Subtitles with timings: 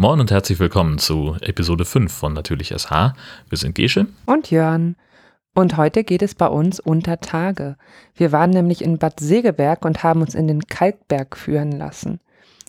[0.00, 3.12] Moin und herzlich willkommen zu Episode 5 von Natürlich SH.
[3.50, 4.96] Wir sind Gesche und Jörn.
[5.54, 7.76] Und heute geht es bei uns unter Tage.
[8.14, 12.18] Wir waren nämlich in Bad Segeberg und haben uns in den Kalkberg führen lassen.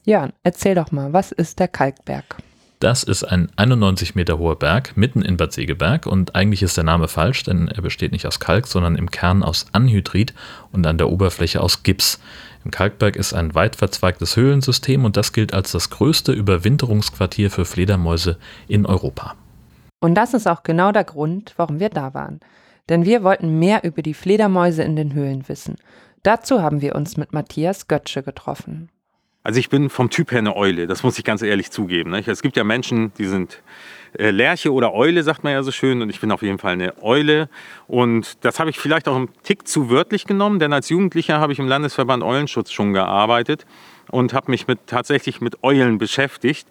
[0.04, 2.36] Jörn, erzähl doch mal, was ist der Kalkberg?
[2.82, 6.84] Das ist ein 91 Meter hoher Berg mitten in Bad Segeberg und eigentlich ist der
[6.84, 10.34] Name falsch, denn er besteht nicht aus Kalk, sondern im Kern aus Anhydrit
[10.74, 12.20] und an der Oberfläche aus Gips.
[12.64, 17.66] Im Kalkberg ist ein weit verzweigtes Höhlensystem und das gilt als das größte Überwinterungsquartier für
[17.66, 18.38] Fledermäuse
[18.68, 19.36] in Europa.
[20.00, 22.40] Und das ist auch genau der Grund, warum wir da waren.
[22.90, 25.76] Denn wir wollten mehr über die Fledermäuse in den Höhlen wissen.
[26.24, 28.90] Dazu haben wir uns mit Matthias Götzsche getroffen.
[29.44, 32.12] Also ich bin vom Typ her eine Eule, das muss ich ganz ehrlich zugeben.
[32.12, 32.28] Nicht?
[32.28, 33.64] Es gibt ja Menschen, die sind
[34.18, 37.02] Lerche oder Eule, sagt man ja so schön, und ich bin auf jeden Fall eine
[37.02, 37.50] Eule.
[37.88, 41.54] Und das habe ich vielleicht auch einen Tick zu wörtlich genommen, denn als Jugendlicher habe
[41.54, 43.66] ich im Landesverband Eulenschutz schon gearbeitet
[44.10, 46.68] und habe mich mit, tatsächlich mit Eulen beschäftigt.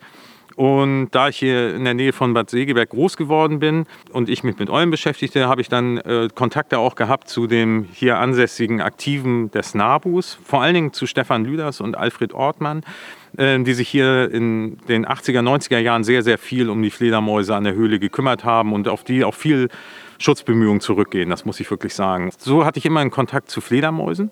[0.57, 4.45] Und da ich hier in der Nähe von Bad Segeberg groß geworden bin und ich
[4.45, 8.83] mich mit Eulen beschäftigte, habe ich dann äh, Kontakte auch gehabt zu dem hier ansässigen
[8.83, 12.83] Aktiven des NABUs, vor allen Dingen zu Stefan Lüders und Alfred Ortmann, äh,
[13.33, 17.65] die sich hier in den 80er, 90er Jahren sehr, sehr viel um die Fledermäuse an
[17.65, 19.69] der Höhle gekümmert haben und auf die auch viel
[20.19, 22.31] Schutzbemühungen zurückgehen, das muss ich wirklich sagen.
[22.37, 24.31] So hatte ich immer einen Kontakt zu Fledermäusen.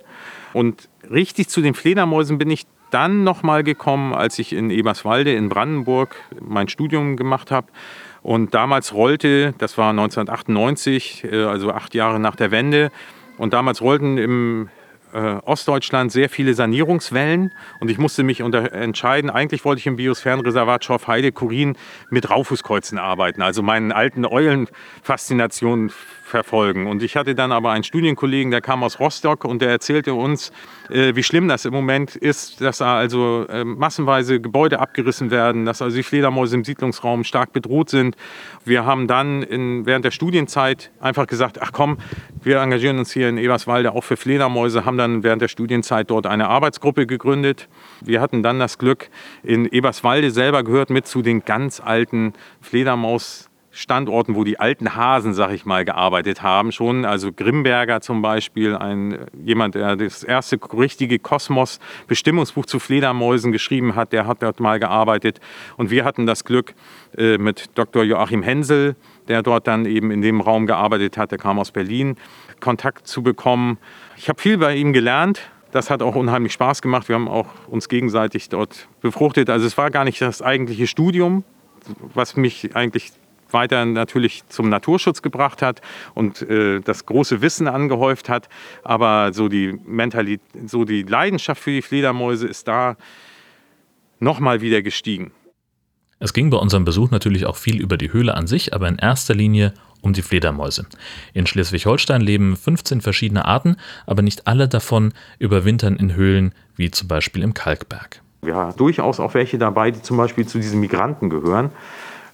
[0.53, 5.49] Und richtig zu den Fledermäusen bin ich dann nochmal gekommen, als ich in Eberswalde in
[5.49, 7.69] Brandenburg mein Studium gemacht habe.
[8.23, 12.91] Und damals rollte, das war 1998, äh, also acht Jahre nach der Wende,
[13.39, 14.69] und damals rollten im
[15.13, 19.31] äh, Ostdeutschland sehr viele Sanierungswellen und ich musste mich entscheiden.
[19.31, 21.77] Eigentlich wollte ich im Biosphärenreservat Schorfheide Kurin
[22.11, 25.91] mit Raufußkreuzen arbeiten, also meinen alten Eulenfaszinationen
[26.29, 26.87] verfolgen.
[26.87, 30.53] Und ich hatte dann aber einen Studienkollegen, der kam aus Rostock und der erzählte uns,
[30.91, 35.65] äh, wie schlimm das im Moment ist, dass da also äh, massenweise Gebäude abgerissen werden,
[35.65, 38.17] dass also die Fledermäuse im Siedlungsraum stark bedroht sind.
[38.65, 41.99] Wir haben dann in, während der Studienzeit einfach gesagt, ach komm,
[42.43, 46.27] wir engagieren uns hier in Eberswalde auch für Fledermäuse, haben dann während der Studienzeit dort
[46.27, 47.69] eine Arbeitsgruppe gegründet.
[48.01, 49.11] Wir hatten dann das Glück,
[49.43, 53.48] in Eberswalde selber gehört mit zu den ganz alten Fledermaus
[53.79, 57.05] Standorten, wo die alten Hasen, sag ich mal, gearbeitet haben schon.
[57.05, 64.13] Also Grimberger zum Beispiel, ein, jemand, der das erste richtige Kosmos-Bestimmungsbuch zu Fledermäusen geschrieben hat,
[64.13, 65.39] der hat dort mal gearbeitet.
[65.77, 66.75] Und wir hatten das Glück
[67.17, 68.03] äh, mit Dr.
[68.03, 68.97] Joachim Hensel,
[69.29, 72.17] der dort dann eben in dem Raum gearbeitet hat, der kam aus Berlin,
[72.59, 73.79] Kontakt zu bekommen.
[74.17, 75.41] Ich habe viel bei ihm gelernt.
[75.71, 77.09] Das hat auch unheimlich Spaß gemacht.
[77.09, 79.49] Wir haben auch uns gegenseitig dort befruchtet.
[79.51, 81.45] Also es war gar nicht das eigentliche Studium,
[82.15, 83.13] was mich eigentlich
[83.53, 85.81] weiter natürlich zum Naturschutz gebracht hat
[86.15, 88.49] und äh, das große Wissen angehäuft hat.
[88.85, 92.97] Aber so die Mentalität, so die Leidenschaft für die Fledermäuse ist da
[94.21, 95.33] nochmal wieder gestiegen.
[96.21, 98.97] Es ging bei unserem Besuch natürlich auch viel über die Höhle an sich, aber in
[98.97, 100.87] erster Linie um die Fledermäuse.
[101.33, 103.77] In Schleswig-Holstein leben 15 verschiedene Arten,
[104.07, 108.23] aber nicht alle davon überwintern in Höhlen, wie zum Beispiel im Kalkberg.
[108.43, 111.71] Wir haben durchaus auch welche dabei, die zum Beispiel zu diesen Migranten gehören.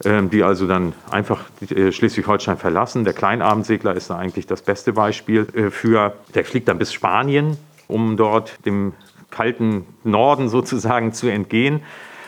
[0.05, 3.05] Ähm, die also dann einfach äh, Schleswig-Holstein verlassen.
[3.05, 6.15] Der Kleinabendsegler ist da eigentlich das beste Beispiel äh, für.
[6.35, 7.57] Der fliegt dann bis Spanien,
[7.89, 8.93] um dort dem
[9.31, 11.81] kalten Norden sozusagen zu entgehen.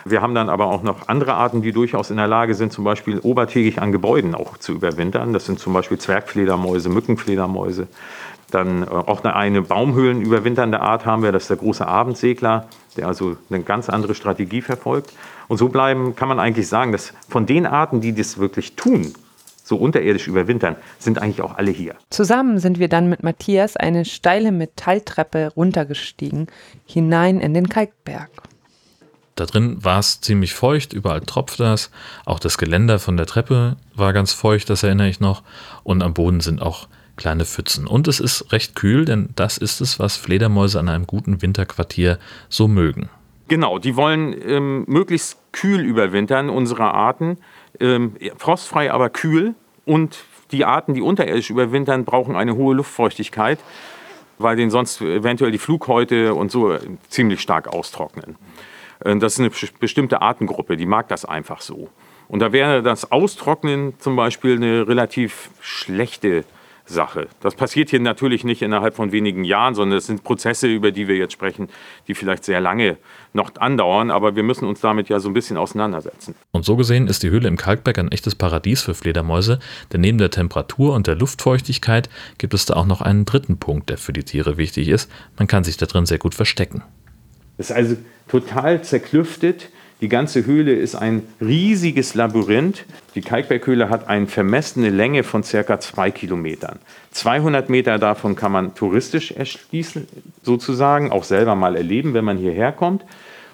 [0.06, 2.84] Wir haben dann aber auch noch andere Arten, die durchaus in der Lage sind, zum
[2.84, 5.32] Beispiel obertägig an Gebäuden auch zu überwintern.
[5.32, 7.88] Das sind zum Beispiel Zwergfledermäuse, Mückenfledermäuse.
[8.50, 12.68] Dann äh, auch eine, eine Baumhöhlen überwinternde Art haben wir, das ist der große Abendsegler,
[12.96, 15.12] der also eine ganz andere Strategie verfolgt.
[15.48, 19.12] Und so bleiben, kann man eigentlich sagen, dass von den Arten, die das wirklich tun,
[19.62, 21.96] so unterirdisch überwintern, sind eigentlich auch alle hier.
[22.10, 26.46] Zusammen sind wir dann mit Matthias eine steile Metalltreppe runtergestiegen,
[26.86, 28.30] hinein in den Kalkberg.
[29.34, 31.90] Da drin war es ziemlich feucht, überall tropft das.
[32.24, 35.42] Auch das Geländer von der Treppe war ganz feucht, das erinnere ich noch.
[35.82, 37.86] Und am Boden sind auch kleine Pfützen.
[37.86, 42.18] Und es ist recht kühl, denn das ist es, was Fledermäuse an einem guten Winterquartier
[42.48, 43.10] so mögen.
[43.48, 47.38] Genau, die wollen ähm, möglichst kühl überwintern, unsere Arten.
[47.78, 49.54] Ähm, frostfrei, aber kühl.
[49.84, 53.58] Und die Arten, die unterirdisch überwintern, brauchen eine hohe Luftfeuchtigkeit,
[54.38, 56.76] weil denen sonst eventuell die Flughäute und so
[57.08, 58.36] ziemlich stark austrocknen.
[59.00, 61.88] Äh, das ist eine bestimmte Artengruppe, die mag das einfach so.
[62.28, 66.44] Und da wäre das Austrocknen zum Beispiel eine relativ schlechte
[66.86, 67.28] Sache.
[67.40, 71.08] Das passiert hier natürlich nicht innerhalb von wenigen Jahren, sondern es sind Prozesse, über die
[71.08, 71.68] wir jetzt sprechen,
[72.06, 72.96] die vielleicht sehr lange
[73.36, 76.34] noch andauern, aber wir müssen uns damit ja so ein bisschen auseinandersetzen.
[76.50, 79.60] Und so gesehen ist die Höhle im Kalkberg ein echtes Paradies für Fledermäuse,
[79.92, 83.90] denn neben der Temperatur und der Luftfeuchtigkeit gibt es da auch noch einen dritten Punkt,
[83.90, 85.08] der für die Tiere wichtig ist.
[85.38, 86.82] Man kann sich da drin sehr gut verstecken.
[87.58, 87.96] Es ist also
[88.28, 89.70] total zerklüftet.
[90.02, 92.84] Die ganze Höhle ist ein riesiges Labyrinth.
[93.14, 96.78] Die Kalkberghöhle hat eine vermessene Länge von circa zwei Kilometern.
[97.12, 100.06] 200 Meter davon kann man touristisch erschließen,
[100.42, 103.04] sozusagen, auch selber mal erleben, wenn man hierher kommt.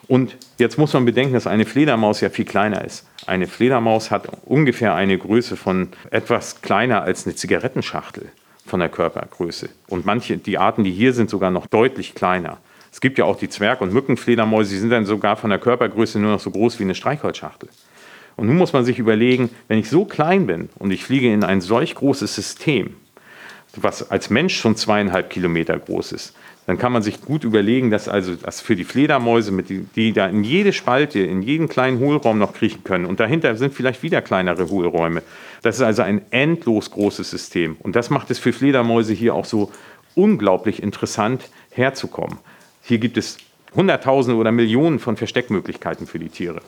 [0.09, 3.07] Und jetzt muss man bedenken, dass eine Fledermaus ja viel kleiner ist.
[3.27, 8.33] Eine Fledermaus hat ungefähr eine Größe von etwas kleiner als eine Zigarettenschachtel
[8.67, 9.69] von der Körpergröße.
[9.89, 12.59] Und manche, die Arten, die hier sind, sogar noch deutlich kleiner.
[12.91, 16.19] Es gibt ja auch die Zwerg- und Mückenfledermäuse, die sind dann sogar von der Körpergröße
[16.19, 17.69] nur noch so groß wie eine Streichholzschachtel.
[18.37, 21.45] Und nun muss man sich überlegen, wenn ich so klein bin und ich fliege in
[21.45, 22.97] ein solch großes System,
[23.77, 26.35] was als Mensch schon zweieinhalb Kilometer groß ist,
[26.67, 30.27] dann kann man sich gut überlegen, dass also das für die Fledermäuse, die, die da
[30.27, 34.23] in jede Spalte, in jeden kleinen Hohlraum noch kriechen können und dahinter sind vielleicht wieder
[34.23, 35.23] kleinere Hohlräume.
[35.63, 39.45] Das ist also ein endlos großes System und das macht es für Fledermäuse hier auch
[39.45, 39.73] so
[40.15, 42.39] unglaublich interessant herzukommen.
[42.83, 43.39] Hier gibt es
[43.75, 46.61] Hunderttausende oder Millionen von Versteckmöglichkeiten für die Tiere.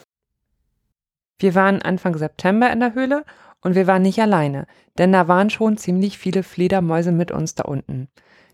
[1.39, 3.25] Wir waren Anfang September in der Höhle
[3.61, 4.67] und wir waren nicht alleine,
[4.99, 8.09] denn da waren schon ziemlich viele Fledermäuse mit uns da unten.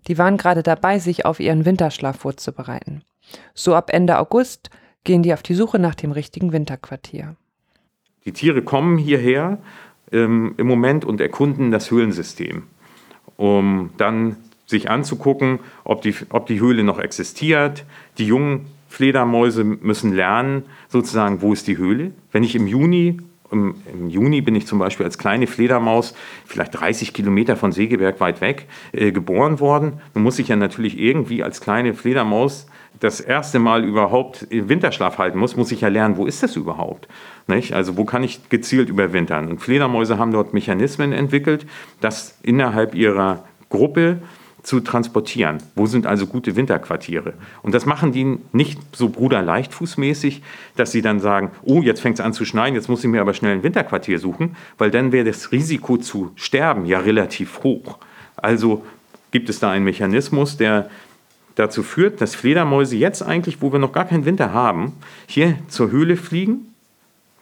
[0.07, 3.03] Die waren gerade dabei, sich auf ihren Winterschlaf vorzubereiten.
[3.55, 4.71] So ab Ende August
[5.05, 7.37] gehen die auf die Suche nach dem richtigen Winterquartier.
[8.25, 9.59] Die Tiere kommen hierher
[10.13, 12.65] ähm, im Moment und erkunden das Höhlensystem,
[13.37, 14.37] um dann
[14.67, 17.85] sich anzugucken, ob die, ob die Höhle noch existiert.
[18.19, 22.13] Die jungen Fledermäuse müssen lernen, sozusagen, wo ist die Höhle.
[22.33, 23.19] Wenn ich im Juni
[23.51, 26.15] im, Im, Juni bin ich zum Beispiel als kleine Fledermaus,
[26.47, 30.01] vielleicht 30 Kilometer von Segeberg weit weg, äh, geboren worden.
[30.15, 32.67] Nun muss ich ja natürlich irgendwie als kleine Fledermaus
[32.99, 37.09] das erste Mal überhaupt Winterschlaf halten muss, muss ich ja lernen, wo ist das überhaupt?
[37.47, 37.73] Nicht?
[37.73, 39.49] Also wo kann ich gezielt überwintern?
[39.49, 41.67] Und Fledermäuse haben dort Mechanismen entwickelt,
[42.01, 44.21] dass innerhalb ihrer Gruppe
[44.63, 45.59] zu transportieren.
[45.75, 47.35] Wo sind also gute Winterquartiere?
[47.63, 50.43] Und das machen die nicht so bruderleichtfußmäßig,
[50.77, 53.21] dass sie dann sagen, oh, jetzt fängt es an zu schneien, jetzt muss ich mir
[53.21, 57.99] aber schnell ein Winterquartier suchen, weil dann wäre das Risiko zu sterben ja relativ hoch.
[58.37, 58.85] Also
[59.31, 60.91] gibt es da einen Mechanismus, der
[61.55, 64.95] dazu führt, dass Fledermäuse jetzt eigentlich, wo wir noch gar keinen Winter haben,
[65.27, 66.75] hier zur Höhle fliegen,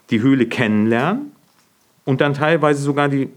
[0.09, 1.31] die Höhle kennenlernen
[2.05, 3.29] und dann teilweise sogar die,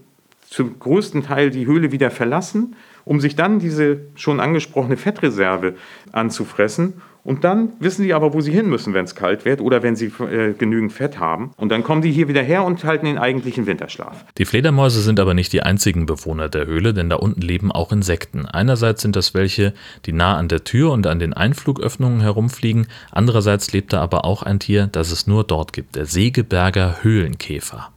[0.49, 2.75] zum größten Teil die Höhle wieder verlassen
[3.05, 5.75] um sich dann diese schon angesprochene Fettreserve
[6.11, 7.01] anzufressen.
[7.25, 9.95] Und dann wissen sie aber, wo sie hin müssen, wenn es kalt wird oder wenn
[9.95, 11.51] sie äh, genügend Fett haben.
[11.55, 14.25] Und dann kommen die hier wieder her und halten den eigentlichen Winterschlaf.
[14.37, 17.93] Die Fledermäuse sind aber nicht die einzigen Bewohner der Höhle, denn da unten leben auch
[17.93, 18.45] Insekten.
[18.45, 19.73] Einerseits sind das welche,
[20.05, 22.87] die nah an der Tür und an den Einflugöffnungen herumfliegen.
[23.11, 27.92] Andererseits lebt da aber auch ein Tier, das es nur dort gibt, der Segeberger Höhlenkäfer.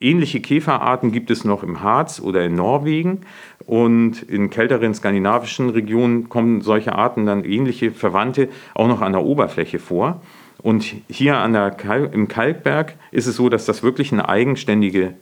[0.00, 3.22] Ähnliche Käferarten gibt es noch im Harz oder in Norwegen.
[3.66, 9.24] Und in kälteren skandinavischen Regionen kommen solche Arten dann ähnliche Verwandte auch noch an der
[9.24, 10.20] Oberfläche vor.
[10.62, 15.14] Und hier an der Kal im Kalkberg ist es so, dass das wirklich eine eigenständige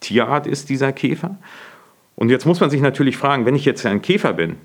[0.00, 1.36] Tierart ist, dieser Käfer.
[2.16, 4.56] Und jetzt muss man sich natürlich fragen, wenn ich jetzt ein Käfer bin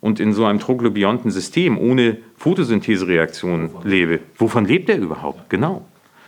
[0.00, 5.48] und in so einem troglobionten System ohne Photosynthesereaktion lebe, wovon lebt er überhaupt?
[5.50, 5.86] Genau.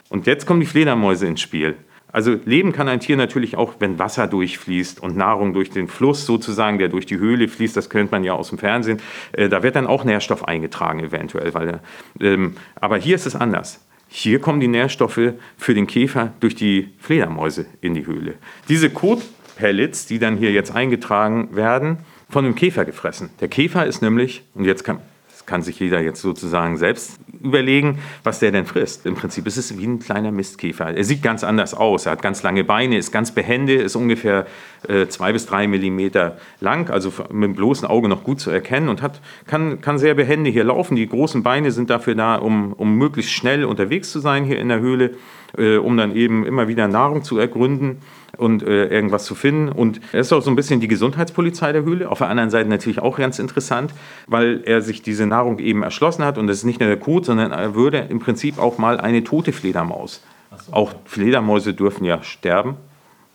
[0.09, 1.77] Und jetzt kommen die Fledermäuse ins Spiel.
[2.11, 6.25] Also leben kann ein Tier natürlich auch, wenn Wasser durchfließt und Nahrung durch den Fluss
[6.25, 9.01] sozusagen, der durch die Höhle fließt, das kennt man ja aus dem Fernsehen.
[9.33, 11.53] Äh, da wird dann auch Nährstoff eingetragen eventuell.
[11.55, 11.81] Weil,
[12.21, 13.85] ähm, aber hier ist es anders.
[14.09, 18.35] Hier kommen die Nährstoffe für den Käfer durch die Fledermäuse in die Höhle.
[18.71, 21.99] Diese Kotpellets, die dann hier jetzt eingetragen werden,
[22.31, 23.31] von dem Käfer gefressen.
[23.41, 25.01] Der Käfer ist nämlich, und jetzt kann,
[25.49, 29.07] kann sich jeder jetzt sozusagen selbst überlegen, was der denn frisst.
[29.07, 30.95] Im Prinzip ist es wie ein kleiner Mistkäfer.
[30.95, 32.07] Er sieht ganz anders aus.
[32.07, 34.47] Er hat ganz lange Beine, ist ganz behende, ist ungefähr
[34.87, 38.89] äh, zwei bis drei Millimeter lang, also mit dem bloßen Auge noch gut zu erkennen
[38.89, 40.97] und hat, kann, kann sehr behende hier laufen.
[40.97, 44.69] Die großen Beine sind dafür da, um, um möglichst schnell unterwegs zu sein hier in
[44.69, 45.15] der Höhle,
[45.57, 47.99] äh, um dann eben immer wieder Nahrung zu ergründen
[48.39, 49.69] und äh, irgendwas zu finden.
[49.69, 52.11] Und er ist auch so ein bisschen die Gesundheitspolizei der Höhle.
[52.11, 53.93] Auf der anderen Seite natürlich auch ganz interessant,
[54.27, 56.39] weil er sich diese Nahrung eben erschlossen hat.
[56.39, 59.25] Und das ist nicht nur der Kot, sondern er würde im Prinzip auch mal eine
[59.25, 60.23] tote Fledermaus.
[60.67, 60.73] So.
[60.73, 62.77] Auch Fledermäuse dürfen ja sterben.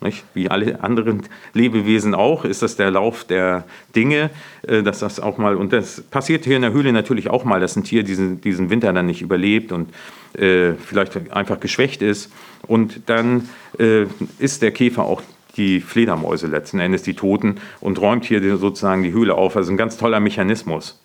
[0.03, 0.25] Nicht?
[0.33, 3.63] Wie alle anderen Lebewesen auch, ist das der Lauf der
[3.95, 4.29] Dinge,
[4.67, 7.61] äh, dass das auch mal, und das passiert hier in der Höhle natürlich auch mal,
[7.61, 9.89] dass ein Tier diesen, diesen Winter dann nicht überlebt und
[10.33, 12.31] äh, vielleicht einfach geschwächt ist.
[12.67, 13.47] Und dann
[13.79, 14.05] äh,
[14.39, 15.21] ist der Käfer auch
[15.55, 19.55] die Fledermäuse letzten Endes, die Toten, und räumt hier sozusagen die Höhle auf.
[19.55, 20.99] Also ein ganz toller Mechanismus.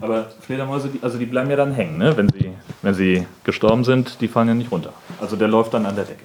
[0.00, 2.14] Aber Fledermäuse, also die bleiben ja dann hängen, ne?
[2.16, 2.50] wenn, sie,
[2.82, 4.92] wenn sie gestorben sind, die fallen ja nicht runter.
[5.20, 6.20] Also der läuft dann an der Decke.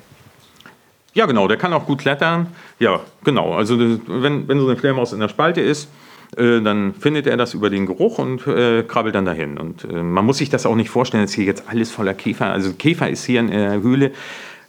[1.14, 2.48] Ja, genau, der kann auch gut klettern.
[2.80, 3.54] Ja, genau.
[3.54, 5.90] Also wenn, wenn so eine Fledermaus in der Spalte ist,
[6.38, 9.58] äh, dann findet er das über den Geruch und äh, krabbelt dann dahin.
[9.58, 12.46] Und äh, man muss sich das auch nicht vorstellen, dass hier jetzt alles voller Käfer.
[12.48, 14.12] Also Käfer ist hier in der Höhle,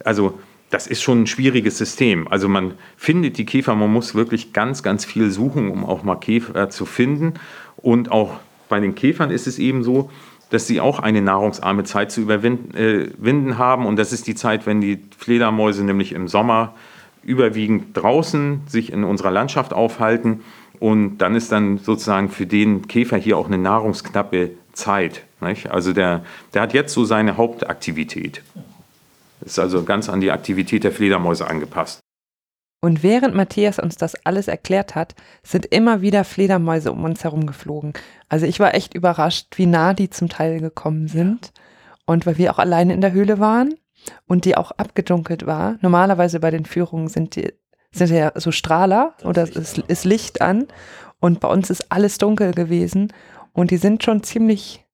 [0.03, 0.37] also
[0.69, 2.27] das ist schon ein schwieriges System.
[2.27, 6.15] Also man findet die Käfer, man muss wirklich ganz, ganz viel suchen, um auch mal
[6.15, 7.35] Käfer zu finden.
[7.77, 10.09] Und auch bei den Käfern ist es eben so,
[10.53, 13.87] dass sie auch eine nahrungsarme Zeit zu überwinden äh, haben.
[13.87, 16.75] Und das ist die Zeit, wenn die Fledermäuse nämlich im Sommer
[17.23, 20.41] überwiegend draußen sich in unserer Landschaft aufhalten.
[20.79, 25.23] Und dann ist dann sozusagen für den Käfer hier auch eine nahrungsknappe Zeit.
[25.41, 25.71] Nicht?
[25.71, 28.43] Also der, der hat jetzt so seine Hauptaktivität.
[29.43, 32.02] Ist also ganz an die Aktivität der Fledermäuse angepasst.
[32.83, 37.47] Und während Matthias uns das alles erklärt hat, sind immer wieder Fledermäuse um uns herum
[37.47, 37.93] geflogen.
[38.27, 41.53] Also ich war echt überrascht, wie nah die zum Teil gekommen sind.
[42.05, 43.75] Und weil wir auch alleine in der Höhle waren
[44.27, 45.77] und die auch abgedunkelt war.
[45.79, 47.53] Normalerweise bei den Führungen sind die
[47.93, 50.67] sind ja so Strahler oder es ist Licht an.
[51.21, 53.13] Und bei uns ist alles dunkel gewesen.
[53.53, 54.85] Und die sind schon ziemlich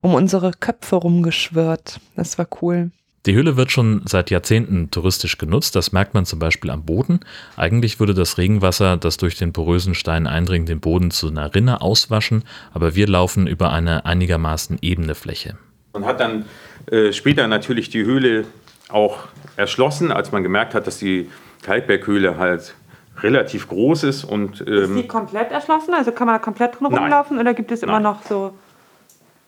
[0.00, 2.00] um unsere Köpfe rumgeschwirrt.
[2.16, 2.90] Das war cool.
[3.26, 5.74] Die Höhle wird schon seit Jahrzehnten touristisch genutzt.
[5.74, 7.20] Das merkt man zum Beispiel am Boden.
[7.56, 11.80] Eigentlich würde das Regenwasser, das durch den porösen Stein eindringt, den Boden zu einer Rinne
[11.80, 15.56] auswaschen, aber wir laufen über eine einigermaßen ebene Fläche.
[15.92, 16.44] Man hat dann
[16.90, 18.44] äh, später natürlich die Höhle
[18.88, 19.18] auch
[19.56, 21.28] erschlossen, als man gemerkt hat, dass die
[21.62, 22.74] Kalkberghöhle halt
[23.22, 24.22] relativ groß ist.
[24.22, 25.94] Und, ähm, ist die komplett erschlossen?
[25.94, 28.02] Also kann man komplett drin rumlaufen oder gibt es immer Nein.
[28.04, 28.52] noch so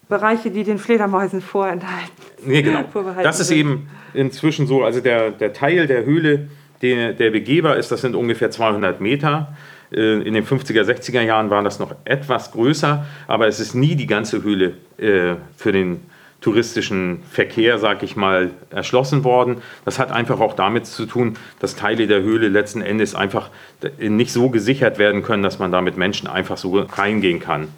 [0.09, 2.11] Bereiche, die den Fledermäusen vorenthalten.
[2.45, 2.85] Nee, genau.
[3.23, 6.49] Das ist eben inzwischen so, also der, der Teil der Höhle,
[6.83, 9.57] der, der begehbar ist, das sind ungefähr 200 Meter.
[9.93, 13.97] Äh, in den 50er, 60er Jahren waren das noch etwas größer, aber es ist nie
[13.97, 16.01] die ganze Höhle äh, für den
[16.41, 19.57] touristischen Verkehr, sag ich mal, erschlossen worden.
[19.85, 23.51] Das hat einfach auch damit zu tun, dass Teile der Höhle letzten Endes einfach
[23.99, 27.69] nicht so gesichert werden können, dass man da mit Menschen einfach so reingehen kann.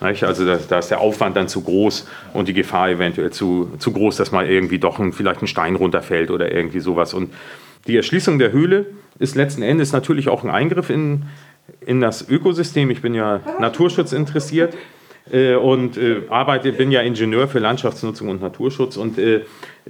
[0.00, 3.92] Also da, da, ist der Aufwand dann zu groß und die Gefahr eventuell zu, zu
[3.92, 7.14] groß, dass mal irgendwie doch ein, vielleicht ein Stein runterfällt oder irgendwie sowas.
[7.14, 7.32] Und
[7.86, 8.86] die Erschließung der Höhle
[9.18, 11.24] ist letzten Endes natürlich auch ein Eingriff in,
[11.80, 12.90] in das Ökosystem.
[12.90, 14.74] Ich bin ja Naturschutz interessiert
[15.30, 18.96] äh, und äh, arbeite, bin ja Ingenieur für Landschaftsnutzung und Naturschutz.
[18.96, 19.42] Und äh,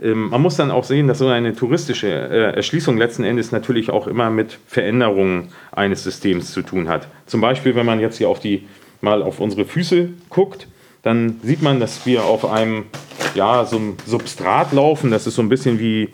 [0.03, 3.91] ähm, man muss dann auch sehen, dass so eine touristische äh, Erschließung letzten Endes natürlich
[3.91, 7.09] auch immer mit Veränderungen eines Systems zu tun hat.
[7.27, 8.67] Zum Beispiel, wenn man jetzt hier auf die
[9.05, 10.67] mal auf unsere Füße guckt,
[11.03, 12.87] dann sieht man, dass wir auf einem,
[13.35, 15.11] ja, so einem Substrat laufen.
[15.11, 16.09] Das ist so ein bisschen wie,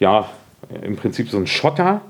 [0.00, 0.28] ja,
[0.82, 2.02] im Prinzip so ein Schotter.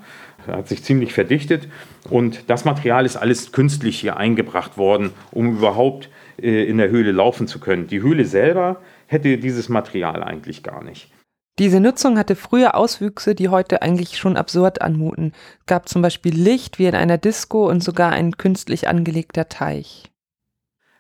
[0.47, 1.69] Hat sich ziemlich verdichtet.
[2.09, 6.09] Und das Material ist alles künstlich hier eingebracht worden, um überhaupt
[6.41, 7.89] äh, in der Höhle laufen zu können.
[7.89, 11.11] Die Höhle selber hätte dieses Material eigentlich gar nicht.
[11.59, 15.33] Diese Nutzung hatte früher Auswüchse, die heute eigentlich schon absurd anmuten.
[15.61, 20.11] Es gab zum Beispiel Licht wie in einer Disco und sogar ein künstlich angelegter Teich.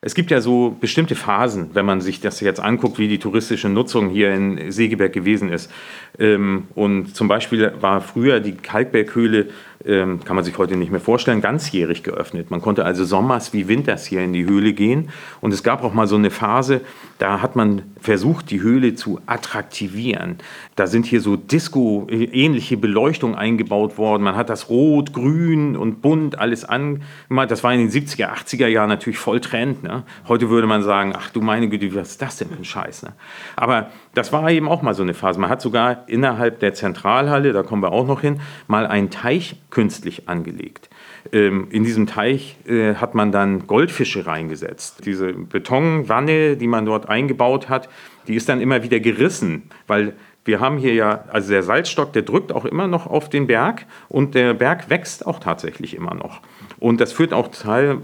[0.00, 3.68] Es gibt ja so bestimmte Phasen, wenn man sich das jetzt anguckt, wie die touristische
[3.68, 5.70] Nutzung hier in Segeberg gewesen ist.
[6.18, 9.48] Ähm, und zum Beispiel war früher die Kalkberghöhle
[9.86, 12.50] ähm, kann man sich heute nicht mehr vorstellen, ganzjährig geöffnet.
[12.50, 15.10] Man konnte also sommers wie winters hier in die Höhle gehen.
[15.40, 16.80] Und es gab auch mal so eine Phase,
[17.18, 20.36] da hat man versucht, die Höhle zu attraktivieren.
[20.74, 24.22] Da sind hier so Disco-ähnliche Beleuchtung eingebaut worden.
[24.22, 27.50] Man hat das rot, grün und bunt alles angemacht.
[27.50, 29.82] Das war in den 70er, 80er Jahren natürlich voll Trend.
[29.82, 30.04] Ne?
[30.28, 33.04] Heute würde man sagen, ach du meine Güte, was ist das denn für ein Scheiß?
[33.04, 33.12] Ne?
[33.56, 35.40] Aber das war eben auch mal so eine Phase.
[35.40, 39.56] Man hat sogar innerhalb der Zentralhalle, da kommen wir auch noch hin, mal einen Teich
[39.70, 40.90] künstlich angelegt.
[41.32, 45.04] Ähm, in diesem Teich äh, hat man dann Goldfische reingesetzt.
[45.04, 47.88] Diese Betonwanne, die man dort eingebaut hat,
[48.28, 50.14] die ist dann immer wieder gerissen, weil
[50.44, 53.86] wir haben hier ja, also der Salzstock, der drückt auch immer noch auf den Berg
[54.08, 56.40] und der Berg wächst auch tatsächlich immer noch.
[56.78, 57.98] Und das führt auch Teil,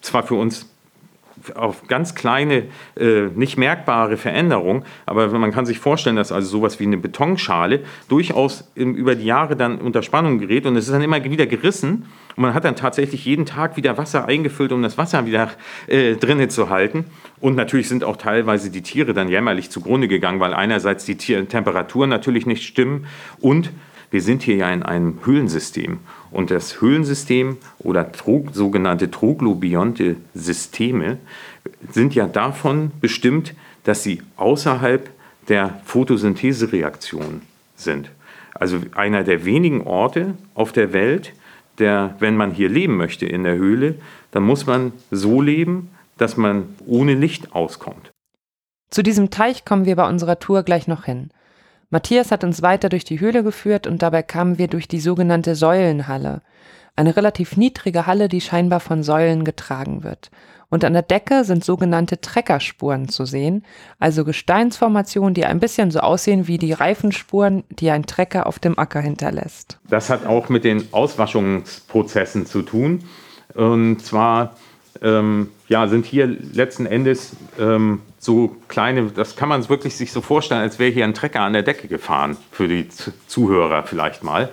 [0.00, 0.73] zwar für uns
[1.54, 2.64] auf ganz kleine,
[2.96, 4.84] äh, nicht merkbare Veränderungen.
[5.06, 9.24] Aber man kann sich vorstellen, dass also sowas wie eine Betonschale durchaus im, über die
[9.24, 12.06] Jahre dann unter Spannung gerät und es ist dann immer wieder gerissen.
[12.36, 15.50] Und man hat dann tatsächlich jeden Tag wieder Wasser eingefüllt, um das Wasser wieder
[15.86, 17.06] äh, drinnen zu halten.
[17.40, 22.10] Und natürlich sind auch teilweise die Tiere dann jämmerlich zugrunde gegangen, weil einerseits die Temperaturen
[22.10, 23.06] natürlich nicht stimmen
[23.40, 23.70] und
[24.14, 25.98] wir sind hier ja in einem Höhlensystem.
[26.34, 31.18] Und das Höhlensystem oder Trog, sogenannte troglobionte Systeme
[31.92, 35.08] sind ja davon bestimmt, dass sie außerhalb
[35.46, 37.42] der Photosynthesereaktion
[37.76, 38.10] sind.
[38.52, 41.34] Also einer der wenigen Orte auf der Welt,
[41.78, 43.94] der, wenn man hier leben möchte in der Höhle,
[44.32, 48.10] dann muss man so leben, dass man ohne Licht auskommt.
[48.90, 51.30] Zu diesem Teich kommen wir bei unserer Tour gleich noch hin.
[51.90, 55.54] Matthias hat uns weiter durch die Höhle geführt und dabei kamen wir durch die sogenannte
[55.54, 56.42] Säulenhalle.
[56.96, 60.30] Eine relativ niedrige Halle, die scheinbar von Säulen getragen wird.
[60.70, 63.64] Und an der Decke sind sogenannte Treckerspuren zu sehen,
[64.00, 68.78] also Gesteinsformationen, die ein bisschen so aussehen wie die Reifenspuren, die ein Trecker auf dem
[68.78, 69.78] Acker hinterlässt.
[69.88, 73.04] Das hat auch mit den Auswaschungsprozessen zu tun.
[73.54, 74.56] Und zwar
[75.00, 80.20] ähm, ja, sind hier letzten Endes ähm, so kleine, das kann man wirklich sich so
[80.20, 82.86] vorstellen, als wäre hier ein Trecker an der Decke gefahren, für die
[83.26, 84.50] Zuhörer vielleicht mal.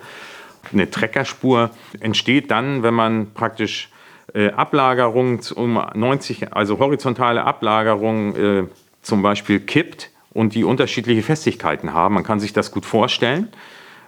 [0.72, 3.88] Eine Treckerspur entsteht dann, wenn man praktisch
[4.34, 8.64] äh, Ablagerungen um 90, also horizontale Ablagerungen äh,
[9.02, 12.16] zum Beispiel kippt und die unterschiedliche Festigkeiten haben.
[12.16, 13.46] Man kann sich das gut vorstellen.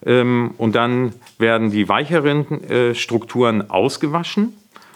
[0.04, 4.52] Ähm, und dann werden die weicheren äh, Strukturen ausgewaschen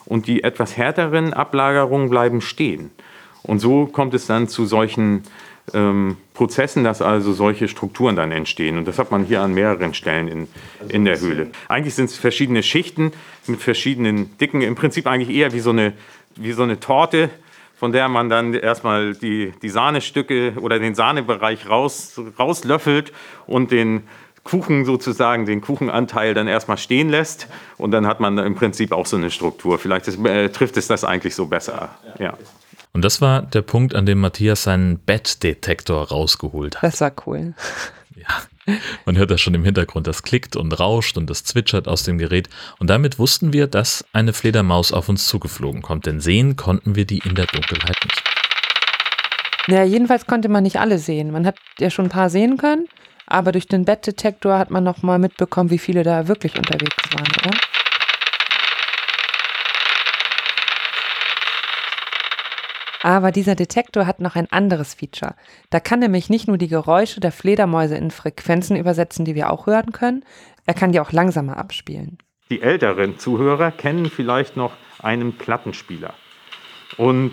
[0.08, 2.90] und die etwas härteren Ablagerungen bleiben stehen.
[3.42, 5.22] Und so kommt es dann zu solchen
[5.74, 8.78] ähm, Prozessen, dass also solche Strukturen dann entstehen.
[8.78, 10.48] Und das hat man hier an mehreren Stellen in,
[10.88, 11.50] in der Höhle.
[11.68, 13.12] Eigentlich sind es verschiedene Schichten
[13.46, 14.62] mit verschiedenen Dicken.
[14.62, 15.92] Im Prinzip eigentlich eher wie so eine,
[16.36, 17.28] wie so eine Torte,
[17.76, 23.12] von der man dann erstmal die, die Sahnestücke oder den Sahnebereich raus, rauslöffelt
[23.46, 24.04] und den
[24.49, 29.05] Kuchen sozusagen, den Kuchenanteil dann erstmal stehen lässt und dann hat man im Prinzip auch
[29.05, 29.78] so eine Struktur.
[29.78, 31.90] Vielleicht ist, äh, trifft es das eigentlich so besser.
[32.19, 32.35] Ja.
[32.95, 36.83] Und das war der Punkt, an dem Matthias seinen Bettdetektor rausgeholt hat.
[36.83, 37.55] Das war cool.
[38.17, 38.75] Ja.
[39.07, 42.19] Man hört das schon im Hintergrund, das klickt und rauscht und das zwitschert aus dem
[42.19, 42.49] Gerät.
[42.81, 47.05] Und damit wussten wir, dass eine Fledermaus auf uns zugeflogen kommt, denn sehen konnten wir
[47.05, 48.23] die in der Dunkelheit nicht.
[49.69, 51.31] Ja, jedenfalls konnte man nicht alle sehen.
[51.31, 52.88] Man hat ja schon ein paar sehen können,
[53.30, 57.47] aber durch den Bettdetektor hat man noch mal mitbekommen, wie viele da wirklich unterwegs waren,
[57.47, 57.58] oder?
[63.02, 65.35] Aber dieser Detektor hat noch ein anderes Feature.
[65.70, 69.66] Da kann nämlich nicht nur die Geräusche der Fledermäuse in Frequenzen übersetzen, die wir auch
[69.66, 70.25] hören können,
[70.66, 72.18] er kann die auch langsamer abspielen.
[72.50, 76.12] Die älteren Zuhörer kennen vielleicht noch einen Plattenspieler.
[76.97, 77.32] Und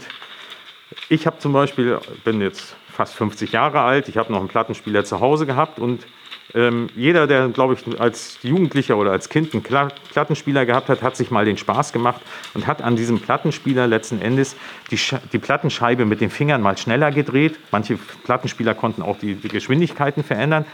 [1.10, 5.04] ich habe zum Beispiel, bin jetzt fast 50 Jahre alt, ich habe noch einen Plattenspieler
[5.04, 6.06] zu Hause gehabt und
[6.54, 11.18] ähm, jeder, der, glaube ich, als Jugendlicher oder als Kind einen Plattenspieler gehabt hat, hat
[11.18, 12.22] sich mal den Spaß gemacht
[12.54, 14.56] und hat an diesem Plattenspieler letzten Endes
[14.92, 15.00] die,
[15.34, 17.60] die Plattenscheibe mit den Fingern mal schneller gedreht.
[17.72, 20.66] Manche Plattenspieler konnten auch die, die Geschwindigkeiten verändern.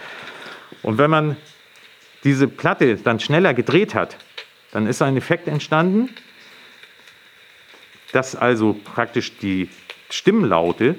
[0.83, 1.37] Und wenn man
[2.23, 4.17] diese Platte dann schneller gedreht hat,
[4.71, 6.09] dann ist ein Effekt entstanden,
[8.11, 9.69] dass also praktisch die
[10.09, 10.95] Stimmlaute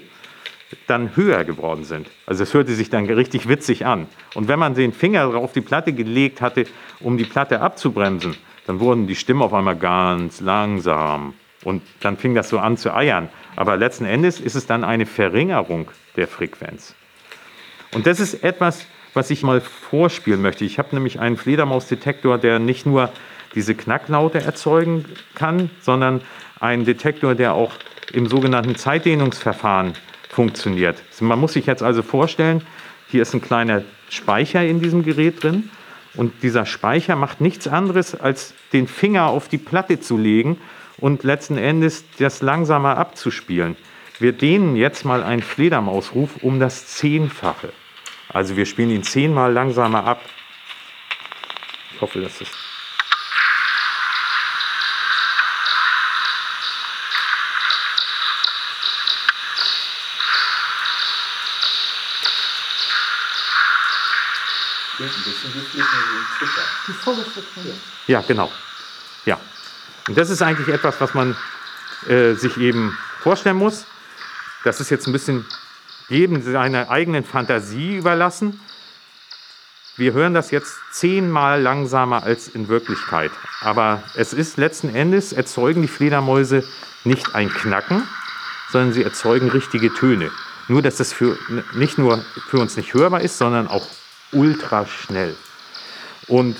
[0.86, 2.08] dann höher geworden sind.
[2.26, 4.06] Also es hörte sich dann richtig witzig an.
[4.34, 6.66] Und wenn man den Finger auf die Platte gelegt hatte,
[7.00, 11.34] um die Platte abzubremsen, dann wurden die Stimmen auf einmal ganz langsam.
[11.64, 13.28] Und dann fing das so an zu eiern.
[13.56, 16.94] Aber letzten Endes ist es dann eine Verringerung der Frequenz.
[17.94, 20.64] Und das ist etwas, was ich mal vorspielen möchte.
[20.64, 23.10] Ich habe nämlich einen Fledermausdetektor, der nicht nur
[23.54, 25.04] diese Knacklaute erzeugen
[25.34, 26.22] kann, sondern
[26.58, 27.72] einen Detektor, der auch
[28.12, 29.92] im sogenannten Zeitdehnungsverfahren
[30.32, 30.96] funktioniert.
[31.20, 32.62] Man muss sich jetzt also vorstellen,
[33.08, 35.68] hier ist ein kleiner Speicher in diesem Gerät drin
[36.14, 40.58] und dieser Speicher macht nichts anderes, als den Finger auf die Platte zu legen
[40.96, 43.76] und letzten Endes das langsamer abzuspielen.
[44.18, 47.70] Wir dehnen jetzt mal einen Fledermausruf um das Zehnfache.
[48.30, 50.22] Also wir spielen ihn zehnmal langsamer ab.
[51.94, 52.48] Ich hoffe, dass das
[65.04, 66.62] ein bisschen wie Zwitscher.
[66.88, 67.76] Die Vogelfrequenz.
[68.06, 68.50] Ja, genau.
[69.24, 69.38] Ja.
[70.08, 71.36] Und das ist eigentlich etwas, was man
[72.08, 73.86] äh, sich eben vorstellen muss.
[74.64, 75.46] Das ist jetzt ein bisschen
[76.08, 78.60] jedem seiner eigenen Fantasie überlassen.
[79.96, 83.30] Wir hören das jetzt zehnmal langsamer als in Wirklichkeit.
[83.60, 86.64] Aber es ist letzten Endes, erzeugen die Fledermäuse
[87.04, 88.02] nicht ein Knacken,
[88.70, 90.30] sondern sie erzeugen richtige Töne.
[90.68, 91.36] Nur, dass das für,
[91.74, 93.86] nicht nur für uns nicht hörbar ist, sondern auch
[94.32, 95.36] ultra schnell.
[96.26, 96.56] Und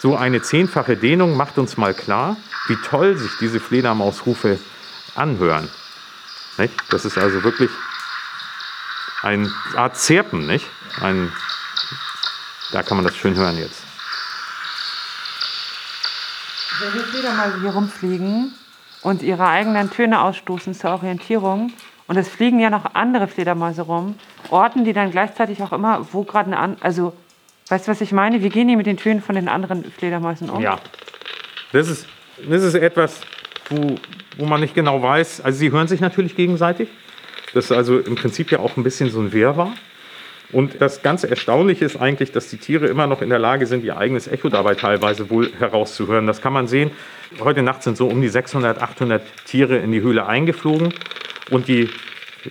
[0.00, 4.58] so eine zehnfache Dehnung macht uns mal klar, wie toll sich diese Fledermausrufe
[5.14, 5.68] anhören.
[6.58, 6.74] Nicht?
[6.90, 7.70] Das ist also wirklich
[9.22, 10.66] eine Art Zirpen, nicht?
[11.00, 11.32] Ein,
[12.72, 13.82] da kann man das schön hören jetzt.
[16.80, 18.54] Wenn die Fledermäuse hier rumfliegen
[19.02, 21.72] und ihre eigenen Töne ausstoßen zur Orientierung,
[22.12, 24.16] und es fliegen ja noch andere Fledermäuse rum,
[24.50, 27.14] orten die dann gleichzeitig auch immer, wo gerade eine, also,
[27.70, 28.42] weißt du, was ich meine?
[28.42, 30.60] Wie gehen die mit den Tönen von den anderen Fledermäusen um?
[30.60, 30.78] Ja,
[31.72, 32.06] das ist,
[32.46, 33.22] das ist etwas,
[33.70, 33.96] wo,
[34.36, 35.40] wo man nicht genau weiß.
[35.40, 36.90] Also sie hören sich natürlich gegenseitig.
[37.54, 39.72] Das ist also im Prinzip ja auch ein bisschen so ein Wirrwarr.
[40.52, 43.84] Und das ganz Erstaunliche ist eigentlich, dass die Tiere immer noch in der Lage sind,
[43.84, 46.26] ihr eigenes Echo dabei teilweise wohl herauszuhören.
[46.26, 46.90] Das kann man sehen.
[47.40, 50.92] Heute Nacht sind so um die 600, 800 Tiere in die Höhle eingeflogen
[51.50, 51.90] und die,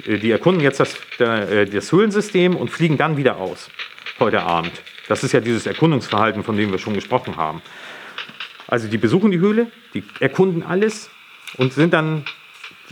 [0.05, 3.69] äh, die erkunden jetzt das, äh, das Höhlensystem und fliegen dann wieder aus
[4.19, 4.73] heute Abend.
[5.07, 7.61] Das ist ja dieses Erkundungsverhalten, von dem wir schon gesprochen haben.
[8.67, 11.09] Also die besuchen die Höhle, die erkunden alles
[11.57, 12.25] und sind dann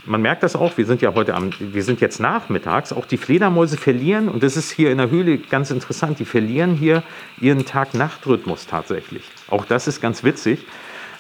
[0.06, 3.18] man merkt das auch, wir sind ja heute am, wir sind jetzt nachmittags, auch die
[3.18, 7.04] Fledermäuse verlieren, und das ist hier in der Höhle ganz interessant, die verlieren hier
[7.40, 9.24] ihren Tag-Nacht-Rhythmus tatsächlich.
[9.50, 10.66] Auch das ist ganz witzig.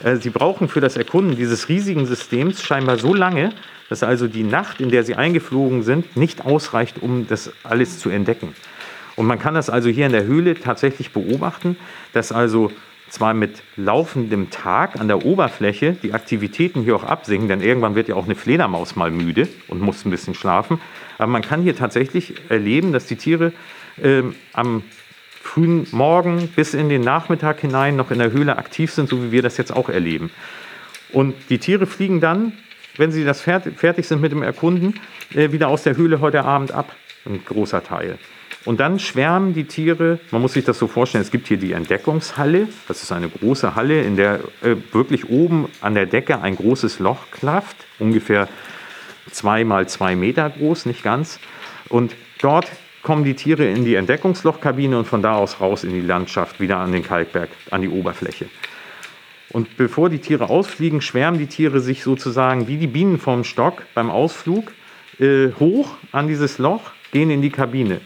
[0.03, 3.53] Äh, sie brauchen für das Erkunden dieses riesigen Systems scheinbar so lange,
[3.89, 8.09] dass also die Nacht, in der sie eingeflogen sind, nicht ausreicht, um das alles zu
[8.09, 8.55] entdecken.
[9.15, 11.75] Und man kann das also hier in der Höhle tatsächlich beobachten,
[12.13, 12.71] dass also
[13.09, 18.07] zwar mit laufendem Tag an der Oberfläche die Aktivitäten hier auch absinken, denn irgendwann wird
[18.07, 20.79] ja auch eine Fledermaus mal müde und muss ein bisschen schlafen.
[21.17, 23.51] Aber man kann hier tatsächlich erleben, dass die Tiere
[24.01, 24.23] äh,
[24.53, 24.83] am
[25.41, 29.31] frühen Morgen bis in den Nachmittag hinein noch in der Höhle aktiv sind, so wie
[29.31, 30.29] wir das jetzt auch erleben.
[31.11, 32.53] Und die Tiere fliegen dann,
[32.99, 34.99] wenn sie das fertig sind mit dem Erkunden,
[35.33, 36.93] äh, wieder aus der Höhle heute Abend ab,
[37.25, 38.19] ein großer Teil.
[38.65, 41.71] Und dann schwärmen die Tiere, man muss sich das so vorstellen, es gibt hier die
[41.71, 46.57] Entdeckungshalle, das ist eine große Halle, in der äh, wirklich oben an der Decke ein
[46.57, 48.49] großes Loch klafft, ungefähr
[49.31, 51.39] zwei mal zwei Meter groß, nicht ganz.
[51.87, 52.67] Und dort
[53.01, 56.77] kommen die Tiere in die Entdeckungslochkabine und von da aus raus in die Landschaft, wieder
[56.77, 58.47] an den Kalkberg, an die Oberfläche.
[59.51, 63.83] Und bevor die Tiere ausfliegen, schwärmen die Tiere sich sozusagen wie die Bienen vom Stock
[63.95, 64.71] beim Ausflug
[65.19, 68.01] äh, hoch an dieses Loch, gehen in die Kabine.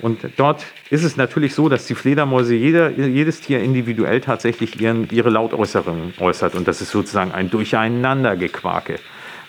[0.00, 5.08] Und dort ist es natürlich so, dass die Fledermäuse jeder, jedes Tier individuell tatsächlich ihren,
[5.10, 6.54] ihre Lautäußerungen äußert.
[6.54, 8.98] Und das ist sozusagen ein Durcheinandergequake.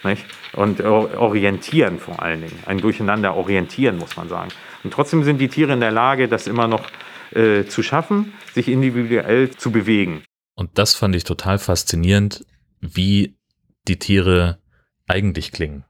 [0.04, 0.26] Nicht?
[0.54, 2.60] Und orientieren vor allen Dingen.
[2.66, 4.50] Ein Durcheinander orientieren, muss man sagen.
[4.84, 6.84] Und trotzdem sind die Tiere in der Lage, das immer noch
[7.34, 10.24] äh, zu schaffen, sich individuell zu bewegen.
[10.62, 12.46] Und das fand ich total faszinierend,
[12.82, 13.36] wie
[13.88, 14.60] die Tiere
[15.08, 15.86] eigentlich klingen.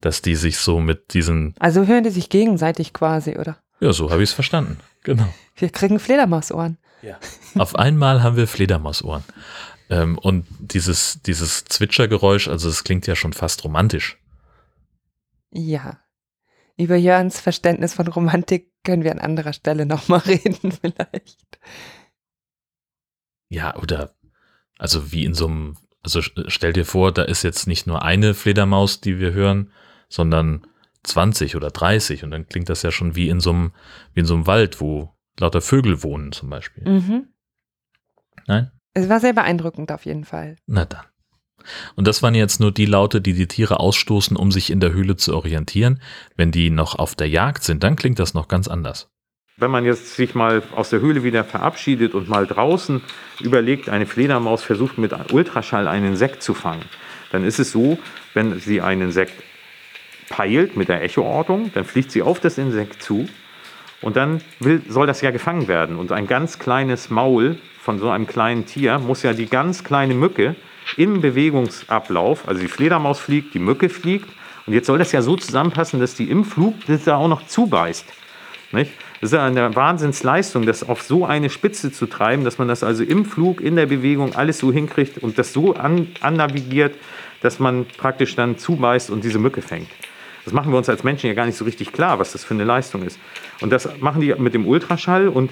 [0.00, 1.54] Dass die sich so mit diesen.
[1.60, 3.58] Also hören die sich gegenseitig quasi, oder?
[3.78, 4.78] Ja, so habe ich es verstanden.
[5.04, 5.32] Genau.
[5.54, 6.76] Wir kriegen Fledermausohren.
[7.02, 7.20] Ja.
[7.54, 9.22] Auf einmal haben wir Fledermausohren.
[9.90, 14.18] Ähm, und dieses, dieses Zwitschergeräusch, also es klingt ja schon fast romantisch.
[15.52, 16.00] Ja.
[16.76, 21.60] Über Jörns Verständnis von Romantik können wir an anderer Stelle nochmal reden, vielleicht.
[23.50, 24.14] Ja, oder
[24.78, 28.32] also wie in so einem, also stell dir vor, da ist jetzt nicht nur eine
[28.32, 29.70] Fledermaus, die wir hören,
[30.08, 30.66] sondern
[31.02, 33.72] 20 oder 30 und dann klingt das ja schon wie in so einem,
[34.14, 36.88] wie in so einem Wald, wo lauter Vögel wohnen zum Beispiel.
[36.88, 37.28] Mhm.
[38.46, 38.70] Nein?
[38.94, 40.56] Es war sehr beeindruckend auf jeden Fall.
[40.66, 41.04] Na dann.
[41.94, 44.92] Und das waren jetzt nur die Laute, die die Tiere ausstoßen, um sich in der
[44.92, 46.00] Höhle zu orientieren.
[46.36, 49.10] Wenn die noch auf der Jagd sind, dann klingt das noch ganz anders.
[49.60, 53.02] Wenn man jetzt sich mal aus der Höhle wieder verabschiedet und mal draußen
[53.40, 56.86] überlegt, eine Fledermaus versucht mit Ultraschall einen Insekt zu fangen,
[57.30, 57.98] dann ist es so,
[58.32, 59.34] wenn sie einen Insekt
[60.30, 63.28] peilt mit der Echoortung, dann fliegt sie auf das Insekt zu
[64.00, 65.96] und dann will, soll das ja gefangen werden.
[65.96, 70.14] Und ein ganz kleines Maul von so einem kleinen Tier muss ja die ganz kleine
[70.14, 70.56] Mücke
[70.96, 74.30] im Bewegungsablauf, also die Fledermaus fliegt, die Mücke fliegt,
[74.66, 77.46] und jetzt soll das ja so zusammenpassen, dass die im Flug das da auch noch
[77.46, 78.06] zubeißt.
[78.72, 78.92] Nicht?
[79.20, 83.02] Das ist eine Wahnsinnsleistung, das auf so eine Spitze zu treiben, dass man das also
[83.02, 86.94] im Flug, in der Bewegung alles so hinkriegt und das so an, annavigiert,
[87.40, 89.88] dass man praktisch dann zubeißt und diese Mücke fängt.
[90.44, 92.54] Das machen wir uns als Menschen ja gar nicht so richtig klar, was das für
[92.54, 93.18] eine Leistung ist.
[93.60, 95.50] Und das machen die mit dem Ultraschall und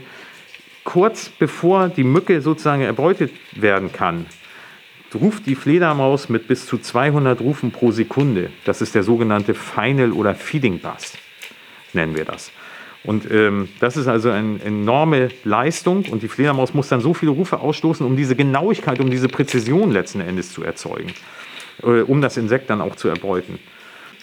[0.84, 4.26] kurz bevor die Mücke sozusagen erbeutet werden kann,
[5.14, 8.50] ruft die Fledermaus mit bis zu 200 Rufen pro Sekunde.
[8.64, 11.18] Das ist der sogenannte Final- oder Feeding-Bust,
[11.92, 12.52] nennen wir das.
[13.08, 17.30] Und ähm, das ist also eine enorme Leistung und die Fledermaus muss dann so viele
[17.30, 21.14] Rufe ausstoßen, um diese Genauigkeit, um diese Präzision letzten Endes zu erzeugen,
[21.82, 23.58] äh, um das Insekt dann auch zu erbeuten.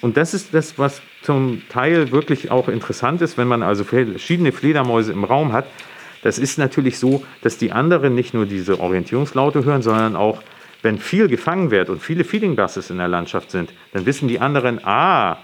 [0.02, 4.52] Und das ist das, was zum Teil wirklich auch interessant ist, wenn man also verschiedene
[4.52, 5.66] Fledermäuse im Raum hat.
[6.22, 10.44] Das ist natürlich so, dass die anderen nicht nur diese Orientierungslaute hören, sondern auch,
[10.84, 14.40] wenn viel gefangen wird und viele Feeding Buses in der Landschaft sind, dann wissen die
[14.40, 15.40] anderen, ah,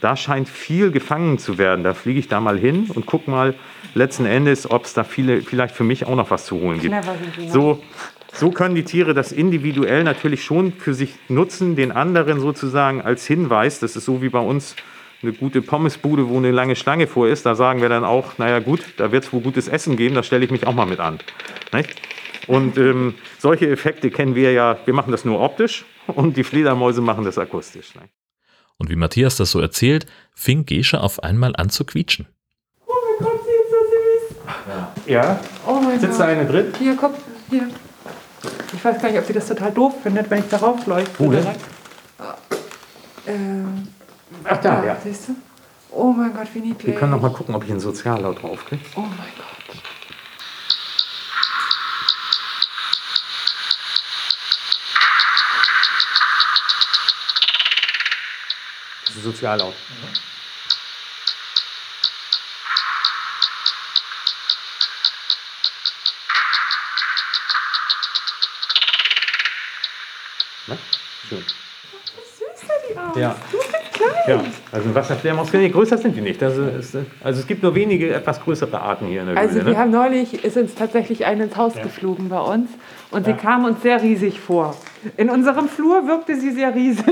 [0.00, 1.84] da scheint viel gefangen zu werden.
[1.84, 3.54] Da fliege ich da mal hin und gucke mal
[3.94, 6.94] letzten Endes, ob es da viele, vielleicht für mich auch noch was zu holen gibt.
[7.48, 7.82] So,
[8.32, 13.26] so können die Tiere das individuell natürlich schon für sich nutzen, den anderen sozusagen als
[13.26, 13.80] Hinweis.
[13.80, 14.76] Das ist so wie bei uns
[15.22, 17.46] eine gute Pommesbude, wo eine lange Schlange vor ist.
[17.46, 20.22] Da sagen wir dann auch, naja gut, da wird es wohl gutes Essen geben, da
[20.22, 21.18] stelle ich mich auch mal mit an.
[21.72, 21.94] Nicht?
[22.46, 27.00] Und ähm, solche Effekte kennen wir ja, wir machen das nur optisch und die Fledermäuse
[27.00, 27.94] machen das akustisch.
[27.94, 28.12] Nicht?
[28.78, 32.26] Und wie Matthias das so erzählt, fing Gesche auf einmal an zu quietschen.
[32.86, 33.40] Oh, mein Gott,
[35.06, 35.40] Ja.
[35.66, 36.36] Oh mein Sitzt da Gott.
[36.36, 36.72] eine drin?
[36.78, 37.14] Hier, guck,
[37.48, 37.68] hier.
[38.74, 41.12] Ich weiß gar nicht, ob sie das total doof findet, wenn ich darauf leuchte.
[41.18, 41.46] Wo denn?
[43.26, 43.88] Ähm,
[44.44, 44.96] Ach da, ja.
[45.02, 45.36] Siehst du?
[45.90, 46.86] Oh mein Gott, wie niedlich.
[46.86, 48.82] Wir können noch mal gucken, ob ich einen Soziallaut draufkriege.
[48.96, 49.82] Oh mein Gott.
[59.26, 59.74] Das ist Soziallaut.
[70.68, 70.78] Ne?
[71.28, 71.38] Schön.
[71.38, 73.20] Süß sah die.
[73.20, 73.36] Ja.
[73.92, 74.10] Klein.
[74.26, 76.42] Ja, also Wasserfledermaus, nee, größer sind die nicht.
[76.42, 79.66] Das ist, also es gibt nur wenige etwas größere Arten hier in der Also Höhle.
[79.66, 79.78] wir Ne?
[79.78, 82.68] haben neulich, ist uns tatsächlich eine ins Haus geflogen bei uns
[83.10, 84.76] und sie kam uns sehr riesig vor.
[85.16, 87.04] In unserem Flur wirkte sie sehr riesig.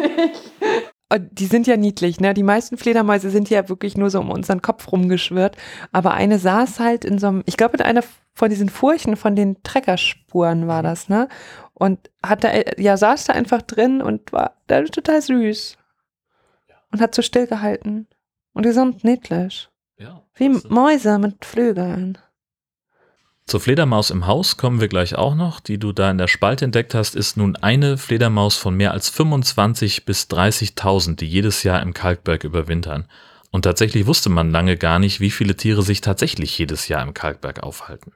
[1.19, 2.35] Die sind ja niedlich, ne?
[2.35, 5.57] Die meisten Fledermäuse sind ja wirklich nur so um unseren Kopf rumgeschwirrt.
[5.93, 8.03] Aber eine saß halt in so einem, ich glaube, in einer
[8.35, 11.29] von diesen Furchen, von den Treckerspuren war das, ne?
[11.73, 15.77] Und hat da, ja, saß da einfach drin und war da total süß.
[16.93, 18.07] Und hat so stillgehalten.
[18.53, 19.69] Und die sind niedlich.
[19.99, 22.19] Ja, Wie Mäuse mit Flügeln.
[23.47, 25.61] Zur Fledermaus im Haus kommen wir gleich auch noch.
[25.61, 29.11] Die du da in der Spalte entdeckt hast, ist nun eine Fledermaus von mehr als
[29.11, 33.07] 25 bis 30.000, die jedes Jahr im Kalkberg überwintern.
[33.51, 37.15] Und tatsächlich wusste man lange gar nicht, wie viele Tiere sich tatsächlich jedes Jahr im
[37.15, 38.13] Kalkberg aufhalten.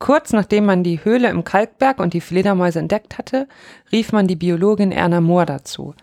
[0.00, 3.46] Kurz nachdem man die Höhle im Kalkberg und die Fledermäuse entdeckt hatte,
[3.92, 5.94] rief man die Biologin Erna Mohr dazu.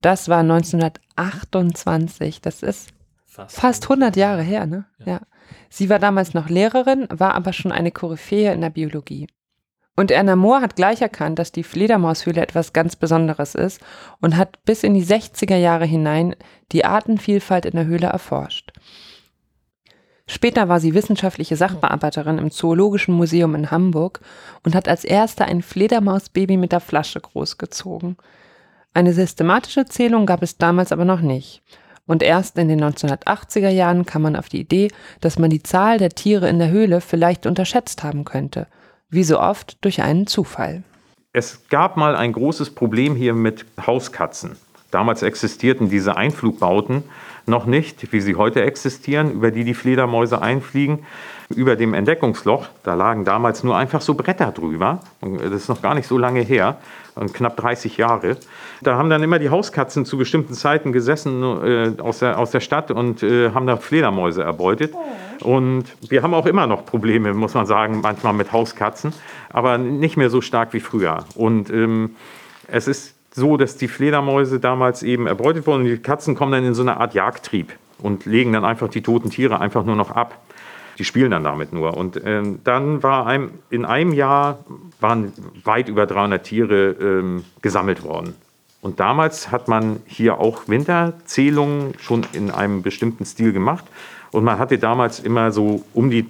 [0.00, 2.42] Das war 1928.
[2.42, 2.90] Das ist
[3.26, 4.84] fast 100 Jahre her, ne?
[4.98, 5.06] Ja.
[5.06, 5.20] Ja.
[5.76, 9.26] Sie war damals noch Lehrerin, war aber schon eine Koryphäe in der Biologie.
[9.96, 13.80] Und Erna Mohr hat gleich erkannt, dass die Fledermaushöhle etwas ganz Besonderes ist
[14.20, 16.36] und hat bis in die 60er Jahre hinein
[16.70, 18.70] die Artenvielfalt in der Höhle erforscht.
[20.28, 24.20] Später war sie wissenschaftliche Sachbearbeiterin im Zoologischen Museum in Hamburg
[24.62, 28.16] und hat als erste ein Fledermausbaby mit der Flasche großgezogen.
[28.92, 31.64] Eine systematische Zählung gab es damals aber noch nicht.
[32.06, 34.90] Und erst in den 1980er Jahren kam man auf die Idee,
[35.20, 38.66] dass man die Zahl der Tiere in der Höhle vielleicht unterschätzt haben könnte.
[39.08, 40.82] Wie so oft durch einen Zufall.
[41.32, 44.56] Es gab mal ein großes Problem hier mit Hauskatzen.
[44.90, 47.02] Damals existierten diese Einflugbauten
[47.46, 51.04] noch nicht, wie sie heute existieren, über die die Fledermäuse einfliegen.
[51.50, 55.00] Über dem Entdeckungsloch, da lagen damals nur einfach so Bretter drüber.
[55.20, 56.78] Und Das ist noch gar nicht so lange her,
[57.32, 58.36] knapp 30 Jahre.
[58.82, 62.60] Da haben dann immer die Hauskatzen zu bestimmten Zeiten gesessen äh, aus, der, aus der
[62.60, 64.94] Stadt und äh, haben da Fledermäuse erbeutet.
[65.40, 69.12] Und wir haben auch immer noch Probleme, muss man sagen, manchmal mit Hauskatzen,
[69.52, 71.24] aber nicht mehr so stark wie früher.
[71.34, 72.16] Und ähm,
[72.68, 76.64] es ist so, dass die Fledermäuse damals eben erbeutet wurden und die Katzen kommen dann
[76.64, 80.10] in so eine Art Jagdtrieb und legen dann einfach die toten Tiere einfach nur noch
[80.10, 80.38] ab.
[80.98, 81.96] Die spielen dann damit nur.
[81.96, 84.58] Und ähm, dann war einem, in einem Jahr
[85.00, 85.32] waren
[85.64, 88.34] weit über 300 Tiere ähm, gesammelt worden.
[88.80, 93.84] Und damals hat man hier auch Winterzählungen schon in einem bestimmten Stil gemacht.
[94.30, 96.28] Und man hatte damals immer so um die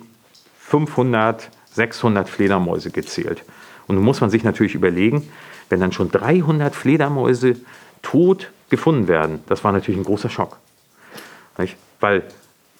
[0.60, 3.44] 500, 600 Fledermäuse gezählt.
[3.86, 5.28] Und nun muss man sich natürlich überlegen,
[5.68, 7.56] wenn dann schon 300 Fledermäuse
[8.02, 10.58] tot gefunden werden, das war natürlich ein großer Schock.
[12.00, 12.22] Weil,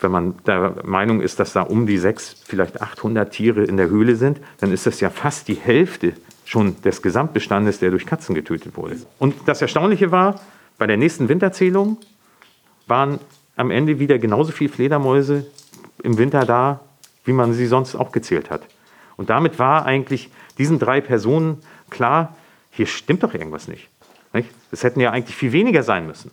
[0.04, 3.88] wenn man der Meinung ist, dass da um die 6, vielleicht 800 Tiere in der
[3.88, 6.12] Höhle sind, dann ist das ja fast die Hälfte
[6.44, 8.98] schon des Gesamtbestandes, der durch Katzen getötet wurde.
[9.18, 10.40] Und das Erstaunliche war,
[10.78, 11.98] bei der nächsten Winterzählung
[12.86, 13.18] waren
[13.56, 15.46] am Ende wieder genauso viele Fledermäuse
[16.02, 16.80] im Winter da,
[17.24, 18.62] wie man sie sonst auch gezählt hat.
[19.16, 21.58] Und damit war eigentlich diesen drei Personen
[21.90, 22.36] klar,
[22.70, 23.88] hier stimmt doch irgendwas nicht.
[24.32, 24.50] nicht?
[24.70, 26.30] Es hätten ja eigentlich viel weniger sein müssen.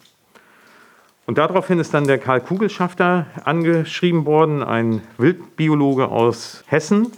[1.25, 7.11] Und daraufhin ist dann der Karl Kugelschafter angeschrieben worden, ein Wildbiologe aus Hessen,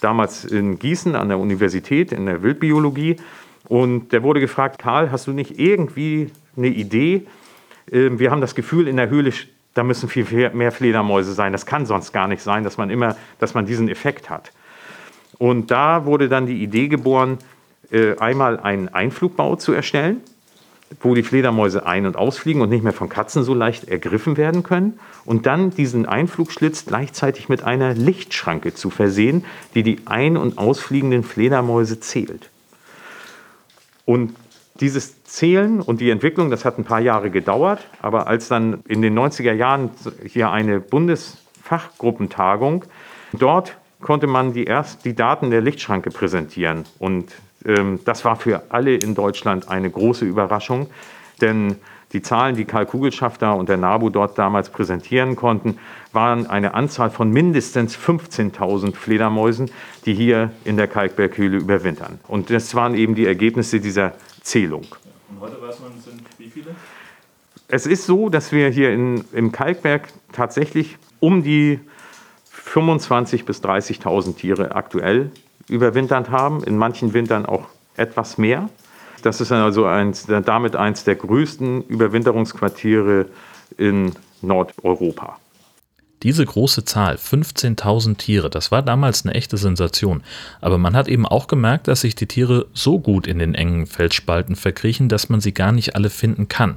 [0.00, 3.16] damals in Gießen an der Universität in der Wildbiologie.
[3.68, 7.26] Und der wurde gefragt, Karl, hast du nicht irgendwie eine Idee?
[7.90, 9.32] Ähm, Wir haben das Gefühl, in der Höhle,
[9.72, 11.52] da müssen viel mehr Fledermäuse sein.
[11.52, 14.52] Das kann sonst gar nicht sein, dass man immer, dass man diesen Effekt hat.
[15.38, 17.38] Und da wurde dann die Idee geboren,
[17.90, 20.20] äh, einmal einen Einflugbau zu erstellen,
[21.00, 24.62] wo die Fledermäuse ein- und ausfliegen und nicht mehr von Katzen so leicht ergriffen werden
[24.62, 25.00] können.
[25.24, 29.44] Und dann diesen Einflugschlitz gleichzeitig mit einer Lichtschranke zu versehen,
[29.74, 32.50] die die ein- und ausfliegenden Fledermäuse zählt.
[34.04, 34.34] Und
[34.80, 39.02] dieses Zählen und die Entwicklung, das hat ein paar Jahre gedauert, aber als dann in
[39.02, 39.90] den 90er Jahren
[40.26, 42.84] hier eine Bundesfachgruppentagung,
[43.32, 46.86] dort konnte man die, erst, die Daten der Lichtschranke präsentieren.
[46.98, 47.30] Und
[48.04, 50.90] das war für alle in Deutschland eine große Überraschung,
[51.40, 51.76] denn
[52.14, 55.78] Die Zahlen, die Karl Kugelschafter und der NABU dort damals präsentieren konnten,
[56.12, 59.68] waren eine Anzahl von mindestens 15.000 Fledermäusen,
[60.06, 62.20] die hier in der Kalkberghöhle überwintern.
[62.28, 64.86] Und das waren eben die Ergebnisse dieser Zählung.
[65.28, 66.76] Und heute weiß man, sind wie viele?
[67.66, 71.80] Es ist so, dass wir hier in, im Kalkberg tatsächlich um die
[72.64, 75.32] 25.000 bis 30.000 Tiere aktuell
[75.68, 78.68] überwinternd haben, in manchen Wintern auch etwas mehr.
[79.22, 83.26] Das ist also eins, damit eins der größten Überwinterungsquartiere
[83.78, 85.38] in Nordeuropa.
[86.22, 90.22] Diese große Zahl, 15.000 Tiere, das war damals eine echte Sensation.
[90.62, 93.86] Aber man hat eben auch gemerkt, dass sich die Tiere so gut in den engen
[93.86, 96.76] Felsspalten verkriechen, dass man sie gar nicht alle finden kann.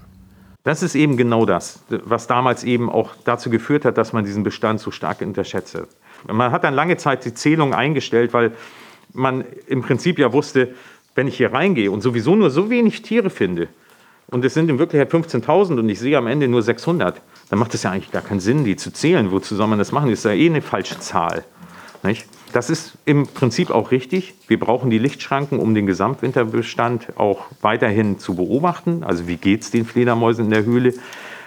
[0.64, 4.44] Das ist eben genau das, was damals eben auch dazu geführt hat, dass man diesen
[4.44, 5.88] Bestand so stark unterschätze.
[6.26, 8.52] Man hat dann lange Zeit die Zählung eingestellt, weil
[9.14, 10.74] man im Prinzip ja wusste,
[11.16, 13.68] wenn ich hier reingehe und sowieso nur so wenig Tiere finde,
[14.30, 17.74] und es sind in Wirklichkeit 15.000 und ich sehe am Ende nur 600, dann macht
[17.74, 19.32] es ja eigentlich gar keinen Sinn, die zu zählen.
[19.32, 20.10] Wozu soll man das machen?
[20.10, 21.46] Das ist ja eh eine falsche Zahl.
[22.04, 22.28] Nicht?
[22.52, 24.34] Das ist im Prinzip auch richtig.
[24.48, 29.04] Wir brauchen die Lichtschranken, um den Gesamtwinterbestand auch weiterhin zu beobachten.
[29.04, 30.92] Also wie geht es den Fledermäusen in der Höhle?
[30.92, 31.02] Das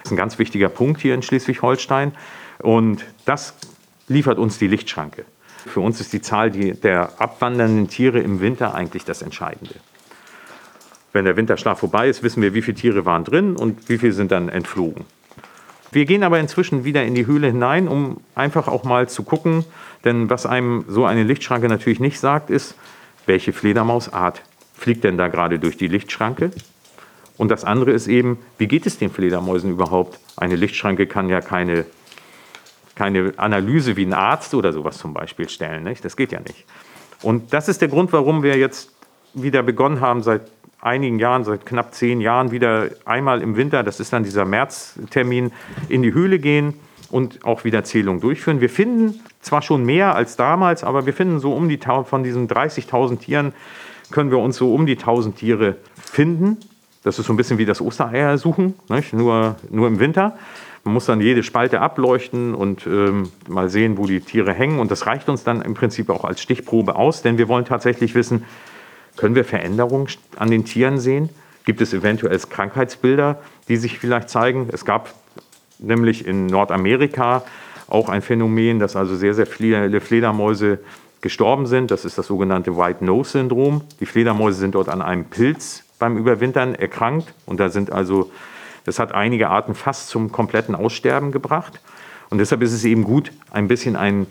[0.06, 2.12] ist ein ganz wichtiger Punkt hier in Schleswig-Holstein.
[2.62, 3.54] Und das
[4.10, 5.24] liefert uns die Lichtschranke.
[5.66, 9.74] Für uns ist die Zahl der abwandernden Tiere im Winter eigentlich das Entscheidende.
[11.12, 14.12] Wenn der Winterschlaf vorbei ist, wissen wir, wie viele Tiere waren drin und wie viele
[14.12, 15.04] sind dann entflogen.
[15.92, 19.64] Wir gehen aber inzwischen wieder in die Höhle hinein, um einfach auch mal zu gucken,
[20.04, 22.74] denn was einem so eine Lichtschranke natürlich nicht sagt, ist,
[23.26, 24.42] welche Fledermausart
[24.74, 26.52] fliegt denn da gerade durch die Lichtschranke?
[27.36, 30.20] Und das andere ist eben, wie geht es den Fledermäusen überhaupt?
[30.36, 31.86] Eine Lichtschranke kann ja keine,
[33.00, 35.84] keine Analyse wie ein Arzt oder sowas zum Beispiel stellen.
[35.84, 36.04] Nicht?
[36.04, 36.66] Das geht ja nicht.
[37.22, 38.92] Und das ist der Grund, warum wir jetzt
[39.32, 40.42] wieder begonnen haben, seit
[40.82, 45.50] einigen Jahren, seit knapp zehn Jahren, wieder einmal im Winter, das ist dann dieser Märztermin,
[45.88, 46.74] in die Höhle gehen
[47.10, 48.60] und auch wieder Zählungen durchführen.
[48.60, 52.48] Wir finden zwar schon mehr als damals, aber wir finden so um die von diesen
[52.48, 53.54] 30.000 Tieren
[54.10, 56.58] können wir uns so um die 1000 Tiere finden.
[57.02, 59.14] Das ist so ein bisschen wie das Ostereier suchen, nicht?
[59.14, 60.36] Nur, nur im Winter.
[60.84, 64.78] Man muss dann jede Spalte ableuchten und ähm, mal sehen, wo die Tiere hängen.
[64.78, 68.14] Und das reicht uns dann im Prinzip auch als Stichprobe aus, denn wir wollen tatsächlich
[68.14, 68.44] wissen,
[69.16, 71.28] können wir Veränderungen an den Tieren sehen?
[71.64, 74.68] Gibt es eventuell Krankheitsbilder, die sich vielleicht zeigen?
[74.72, 75.12] Es gab
[75.78, 77.42] nämlich in Nordamerika
[77.88, 80.78] auch ein Phänomen, dass also sehr, sehr viele Fledermäuse
[81.20, 81.90] gestorben sind.
[81.90, 83.82] Das ist das sogenannte White Nose Syndrom.
[84.00, 88.30] Die Fledermäuse sind dort an einem Pilz beim Überwintern erkrankt und da sind also,
[88.84, 91.80] das hat einige Arten fast zum kompletten Aussterben gebracht.
[92.30, 94.26] Und deshalb ist es eben gut, ein bisschen ein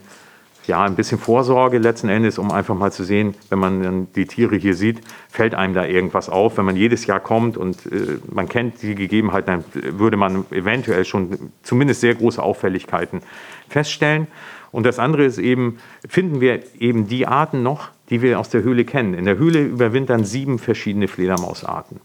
[0.70, 4.28] ja, ein bisschen Vorsorge letzten Endes, um einfach mal zu sehen, wenn man dann die
[4.28, 6.58] Tiere hier sieht, fällt einem da irgendwas auf.
[6.58, 11.06] Wenn man jedes Jahr kommt und äh, man kennt die Gegebenheiten, dann würde man eventuell
[11.06, 13.22] schon zumindest sehr große Auffälligkeiten
[13.68, 14.28] feststellen.
[14.72, 18.62] Und das andere ist eben, finden wir eben die Arten noch, die wir aus der
[18.62, 19.16] Höhle kennen.
[19.16, 22.00] In der Höhle überwintern sieben verschiedene Fledermausarten,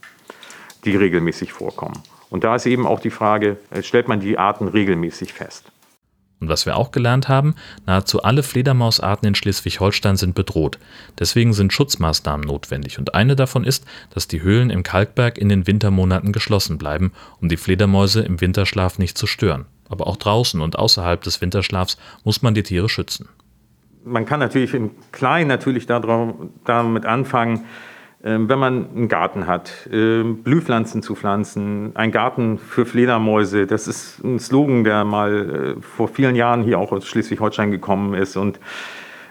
[0.85, 2.01] die regelmäßig vorkommen.
[2.35, 5.71] Und da ist eben auch die Frage, äh, stellt man die Arten regelmäßig fest?
[6.41, 10.77] Und was wir auch gelernt haben, nahezu alle Fledermausarten in Schleswig-Holstein sind bedroht.
[11.17, 15.65] Deswegen sind Schutzmaßnahmen notwendig und eine davon ist, dass die Höhlen im Kalkberg in den
[15.65, 19.63] Wintermonaten geschlossen bleiben, um die Fledermäuse im Winterschlaf nicht zu stören.
[19.87, 23.29] Aber auch draußen und außerhalb des Winterschlafs muss man die Tiere schützen.
[24.03, 27.63] Man kann natürlich im Kleinen natürlich damit anfangen,
[28.25, 34.23] wenn man einen Garten hat, ähm, Blühpflanzen zu pflanzen, ein Garten für Fledermäuse, das ist
[34.23, 38.59] ein Slogan, der mal äh, vor vielen Jahren hier auch aus Schleswig-Holstein gekommen ist und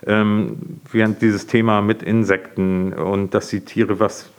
[0.07, 4.31] ähm, während dieses Thema mit Insekten und dass die Tiere was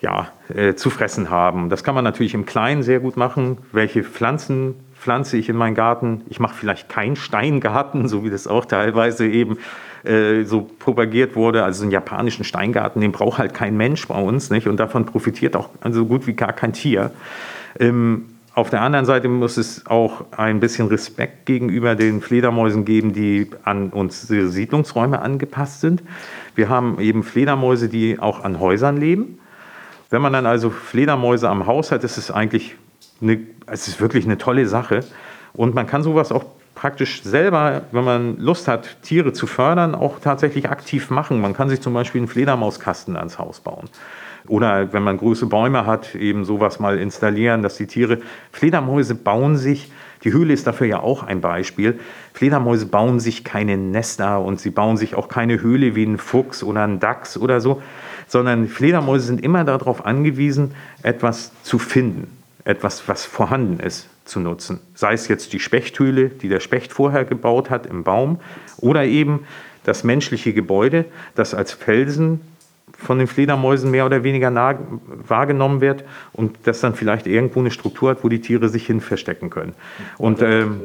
[0.00, 1.70] ja, äh, zu fressen haben.
[1.70, 3.58] Das kann man natürlich im Kleinen sehr gut machen.
[3.72, 6.22] Welche Pflanzen pflanze ich in meinen Garten?
[6.28, 9.58] Ich mache vielleicht keinen Steingarten, so wie das auch teilweise eben
[10.06, 11.64] äh, so propagiert wurde.
[11.64, 14.66] Also einen japanischen Steingarten, den braucht halt kein Mensch bei uns, nicht?
[14.66, 17.10] Und davon profitiert auch so gut wie gar kein Tier.
[17.78, 23.12] Ähm, auf der anderen Seite muss es auch ein bisschen Respekt gegenüber den Fledermäusen geben,
[23.12, 26.02] die an unsere Siedlungsräume angepasst sind.
[26.54, 29.38] Wir haben eben Fledermäuse, die auch an Häusern leben.
[30.08, 32.76] Wenn man dann also Fledermäuse am Haus hat, ist es eigentlich
[33.20, 35.00] eine, es ist wirklich eine tolle Sache.
[35.52, 36.46] Und man kann sowas auch
[36.76, 41.40] praktisch selber, wenn man Lust hat, Tiere zu fördern, auch tatsächlich aktiv machen.
[41.40, 43.88] Man kann sich zum Beispiel einen Fledermauskasten ans Haus bauen.
[44.46, 48.18] Oder wenn man große Bäume hat, eben sowas mal installieren, dass die Tiere,
[48.52, 49.90] Fledermäuse bauen sich,
[50.22, 51.98] die Höhle ist dafür ja auch ein Beispiel,
[52.32, 56.62] Fledermäuse bauen sich keine Nester und sie bauen sich auch keine Höhle wie ein Fuchs
[56.62, 57.82] oder ein Dachs oder so,
[58.28, 64.80] sondern Fledermäuse sind immer darauf angewiesen, etwas zu finden etwas, was vorhanden ist, zu nutzen.
[64.94, 68.40] Sei es jetzt die Spechthöhle, die der Specht vorher gebaut hat im Baum,
[68.78, 69.46] oder eben
[69.84, 72.40] das menschliche Gebäude, das als Felsen
[72.98, 74.78] von den Fledermäusen mehr oder weniger nah
[75.26, 79.00] wahrgenommen wird und das dann vielleicht irgendwo eine Struktur hat, wo die Tiere sich hin
[79.00, 79.74] verstecken können.
[80.18, 80.80] Und ähm,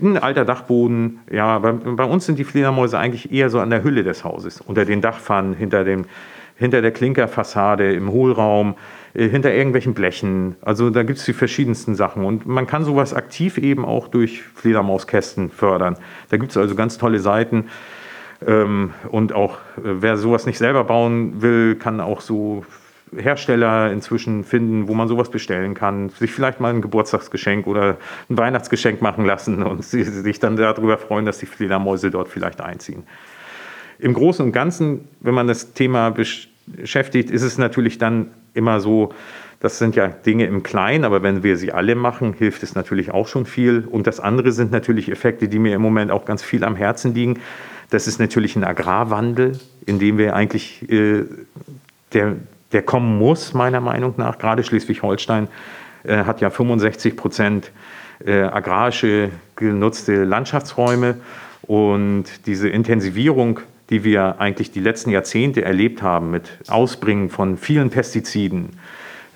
[0.00, 3.82] ein alter Dachboden, ja, bei, bei, uns sind die Fledermäuse eigentlich eher so an der
[3.82, 6.04] Hülle des Hauses, unter den Dachpfannen, hinter, dem,
[6.56, 8.76] hinter der Klinkerfassade, im Hohlraum,
[9.12, 10.56] hinter irgendwelchen Blechen.
[10.60, 12.24] Also da gibt es die verschiedensten Sachen.
[12.24, 15.96] Und man kann sowas aktiv eben auch durch Fledermauskästen fördern.
[16.28, 17.66] Da gibt es also ganz tolle Seiten.
[18.46, 22.64] Ähm, und auch äh, wer sowas nicht selber bauen will, kann auch so
[23.16, 27.96] Hersteller inzwischen finden, wo man sowas bestellen kann, sich vielleicht mal ein Geburtstagsgeschenk oder
[28.28, 33.04] ein Weihnachtsgeschenk machen lassen und sich dann darüber freuen, dass die Fledermäuse dort vielleicht einziehen.
[33.98, 39.12] Im Großen und Ganzen, wenn man das Thema beschäftigt, ist es natürlich dann immer so,
[39.60, 43.10] das sind ja Dinge im Kleinen, aber wenn wir sie alle machen, hilft es natürlich
[43.10, 43.86] auch schon viel.
[43.90, 47.14] Und das andere sind natürlich Effekte, die mir im Moment auch ganz viel am Herzen
[47.14, 47.38] liegen.
[47.90, 51.24] Das ist natürlich ein Agrarwandel, in dem wir eigentlich, äh,
[52.14, 52.36] der,
[52.72, 54.38] der kommen muss, meiner Meinung nach.
[54.38, 55.48] Gerade Schleswig-Holstein
[56.04, 57.70] äh, hat ja 65 Prozent
[58.24, 61.16] äh, agrarische genutzte Landschaftsräume.
[61.62, 63.60] Und diese Intensivierung,
[63.90, 68.70] die wir eigentlich die letzten Jahrzehnte erlebt haben mit Ausbringen von vielen Pestiziden,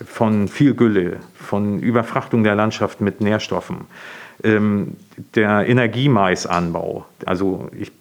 [0.05, 3.79] von viel Gülle, von Überfrachtung der Landschaft mit Nährstoffen,
[4.43, 4.97] ähm,
[5.35, 7.05] der Energiemaisanbau.
[7.27, 7.93] Also ich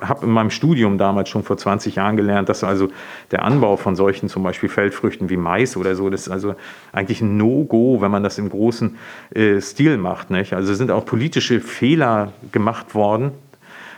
[0.00, 2.88] habe in meinem Studium damals schon vor 20 Jahren gelernt, dass also
[3.30, 6.54] der Anbau von solchen zum Beispiel Feldfrüchten wie Mais oder so, das ist also
[6.92, 8.96] eigentlich ein No-Go, wenn man das im großen
[9.34, 10.30] äh, Stil macht.
[10.30, 10.52] Nicht?
[10.52, 13.32] Also sind auch politische Fehler gemacht worden,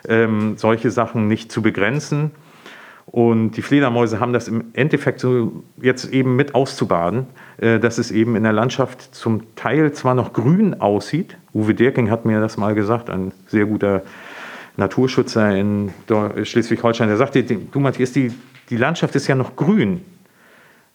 [0.08, 2.30] ähm, solche Sachen nicht zu begrenzen.
[3.06, 7.26] Und die Fledermäuse haben das im Endeffekt so jetzt eben mit auszubaden,
[7.58, 11.36] äh, dass es eben in der Landschaft zum Teil zwar noch grün aussieht.
[11.52, 14.02] Uwe Dirking hat mir das mal gesagt, ein sehr guter
[14.76, 15.92] Naturschützer in
[16.42, 18.32] Schleswig-Holstein, der sagte, du Matthias, die,
[18.70, 20.00] die Landschaft ist ja noch grün,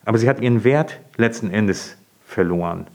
[0.04, 1.96] aber sie hat ihren Wert letzten Endes
[2.26, 2.88] verloren.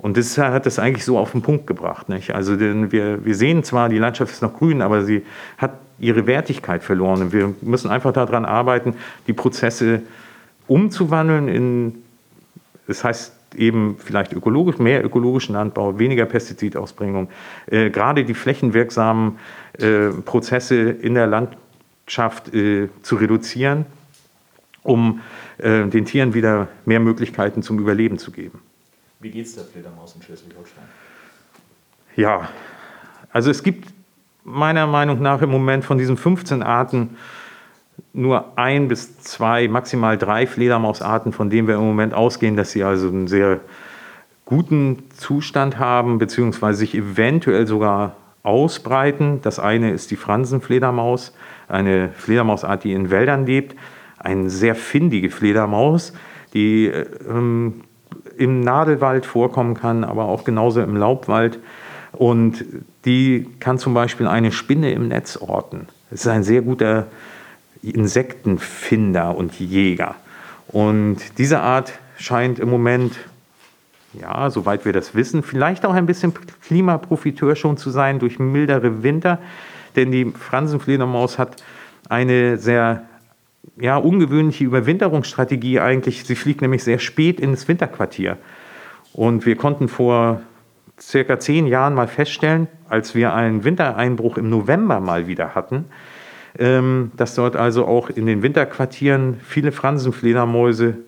[0.00, 2.08] Und das hat das eigentlich so auf den Punkt gebracht.
[2.08, 2.34] Nicht?
[2.34, 5.22] Also wir, wir sehen zwar, die Landschaft ist noch grün, aber sie
[5.58, 7.20] hat ihre Wertigkeit verloren.
[7.20, 8.94] Und wir müssen einfach daran arbeiten,
[9.26, 10.00] die Prozesse
[10.66, 11.94] umzuwandeln in,
[12.86, 17.28] das heißt eben vielleicht ökologisch, mehr ökologischen Landbau, weniger Pestizidausbringung,
[17.66, 19.38] äh, gerade die flächenwirksamen
[19.78, 23.84] äh, Prozesse in der Landschaft äh, zu reduzieren,
[24.82, 25.20] um
[25.58, 28.60] äh, den Tieren wieder mehr Möglichkeiten zum Überleben zu geben.
[29.20, 30.84] Wie geht es der Fledermaus in Schleswig-Holstein?
[32.16, 32.48] Ja,
[33.32, 33.92] also es gibt
[34.44, 37.16] meiner Meinung nach im Moment von diesen 15 Arten
[38.14, 42.82] nur ein bis zwei, maximal drei Fledermausarten, von denen wir im Moment ausgehen, dass sie
[42.82, 43.60] also einen sehr
[44.46, 49.42] guten Zustand haben, beziehungsweise sich eventuell sogar ausbreiten.
[49.42, 51.34] Das eine ist die Fransenfledermaus,
[51.68, 53.76] eine Fledermausart, die in Wäldern lebt,
[54.18, 56.14] eine sehr findige Fledermaus,
[56.52, 57.82] die ähm,
[58.40, 61.58] im Nadelwald vorkommen kann, aber auch genauso im Laubwald.
[62.12, 62.64] Und
[63.04, 65.88] die kann zum Beispiel eine Spinne im Netz orten.
[66.10, 67.06] Das ist ein sehr guter
[67.82, 70.14] Insektenfinder und Jäger.
[70.68, 73.14] Und diese Art scheint im Moment,
[74.14, 76.32] ja, soweit wir das wissen, vielleicht auch ein bisschen
[76.62, 79.38] Klimaprofiteur schon zu sein durch mildere Winter.
[79.96, 81.62] Denn die Fransenfledermaus hat
[82.08, 83.02] eine sehr
[83.78, 86.24] ja, ungewöhnliche Überwinterungsstrategie eigentlich.
[86.24, 88.36] Sie fliegt nämlich sehr spät ins Winterquartier.
[89.12, 90.42] Und wir konnten vor
[91.00, 95.86] circa zehn Jahren mal feststellen, als wir einen Wintereinbruch im November mal wieder hatten,
[96.58, 100.98] ähm, dass dort also auch in den Winterquartieren viele Fransenfledermäuse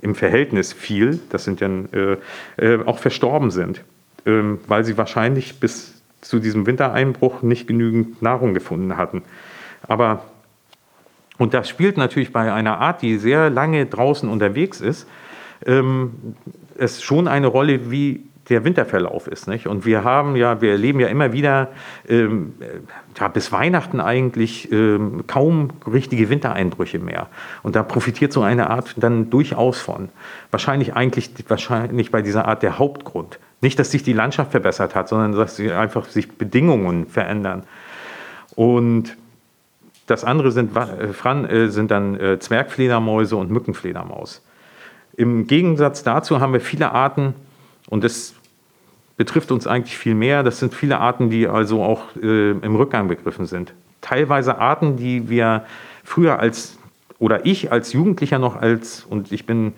[0.00, 2.16] im Verhältnis viel, das sind dann äh,
[2.64, 3.82] äh, auch verstorben sind,
[4.26, 9.22] ähm, weil sie wahrscheinlich bis zu diesem Wintereinbruch nicht genügend Nahrung gefunden hatten.
[9.82, 10.24] Aber
[11.38, 15.08] und das spielt natürlich bei einer Art, die sehr lange draußen unterwegs ist,
[15.64, 16.34] ähm,
[16.76, 19.46] es schon eine Rolle, wie der Winterverlauf ist.
[19.46, 19.66] Nicht?
[19.66, 21.68] Und wir haben ja, wir erleben ja immer wieder,
[22.08, 22.54] ähm,
[23.18, 27.28] ja, bis Weihnachten eigentlich ähm, kaum richtige Wintereinbrüche mehr.
[27.62, 30.08] Und da profitiert so eine Art dann durchaus von.
[30.50, 33.38] Wahrscheinlich eigentlich wahrscheinlich bei dieser Art der Hauptgrund.
[33.60, 37.64] Nicht, dass sich die Landschaft verbessert hat, sondern dass sich einfach sich Bedingungen verändern.
[38.54, 39.16] Und
[40.08, 44.42] das andere sind, äh, sind dann äh, Zwergfledermäuse und Mückenfledermaus.
[45.16, 47.34] Im Gegensatz dazu haben wir viele Arten,
[47.88, 48.34] und das
[49.16, 50.42] betrifft uns eigentlich viel mehr.
[50.42, 53.74] Das sind viele Arten, die also auch äh, im Rückgang begriffen sind.
[54.00, 55.64] Teilweise Arten, die wir
[56.04, 56.78] früher als
[57.18, 59.72] oder ich als Jugendlicher noch als, und ich bin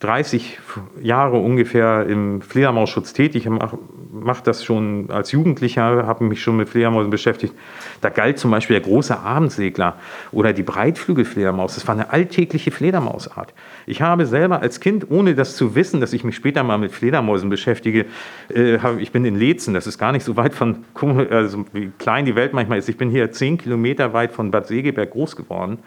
[0.00, 0.58] 30
[1.00, 3.78] Jahre ungefähr im Fledermausschutz tätig, ich mache
[4.20, 7.54] mach das schon als Jugendlicher, habe mich schon mit Fledermäusen beschäftigt.
[8.00, 9.96] Da galt zum Beispiel der große Abendsegler
[10.32, 11.74] oder die Breitflügelfledermaus.
[11.74, 13.54] Das war eine alltägliche Fledermausart.
[13.86, 16.92] Ich habe selber als Kind, ohne das zu wissen, dass ich mich später mal mit
[16.92, 18.06] Fledermäusen beschäftige,
[18.54, 20.84] äh, ich bin in Lezen, das ist gar nicht so weit von,
[21.30, 22.88] also wie klein die Welt manchmal ist.
[22.88, 25.78] Ich bin hier zehn Kilometer weit von Bad Segeberg groß geworden.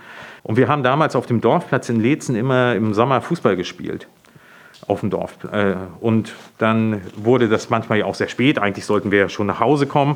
[0.44, 4.08] Und wir haben damals auf dem Dorfplatz in Lezen immer im Sommer Fußball gespielt.
[4.88, 5.38] Auf dem Dorf.
[5.52, 8.58] Äh, und dann wurde das manchmal ja auch sehr spät.
[8.60, 10.16] Eigentlich sollten wir ja schon nach Hause kommen.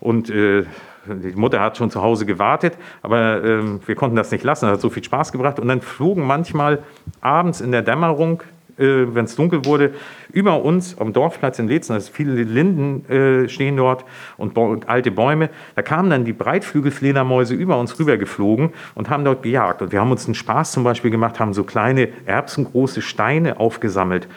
[0.00, 0.64] Und äh,
[1.06, 4.66] die Mutter hat schon zu Hause gewartet, aber ähm, wir konnten das nicht lassen.
[4.66, 5.58] Das hat so viel Spaß gebracht.
[5.58, 6.80] Und dann flogen manchmal
[7.20, 8.42] abends in der Dämmerung
[8.80, 9.92] äh, wenn es dunkel wurde,
[10.32, 14.04] über uns am Dorfplatz in Letzen, also viele Linden äh, stehen dort
[14.36, 14.56] und
[14.88, 19.82] alte Bäume, da kamen dann die Breitflügelfledermäuse über uns rüber geflogen und haben dort gejagt.
[19.82, 24.28] Und wir haben uns einen Spaß zum Beispiel gemacht, haben so kleine erbsengroße Steine aufgesammelt,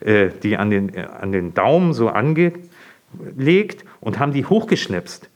[0.00, 5.28] äh, die an den, äh, an den Daumen so angelegt und haben die hochgeschnipst.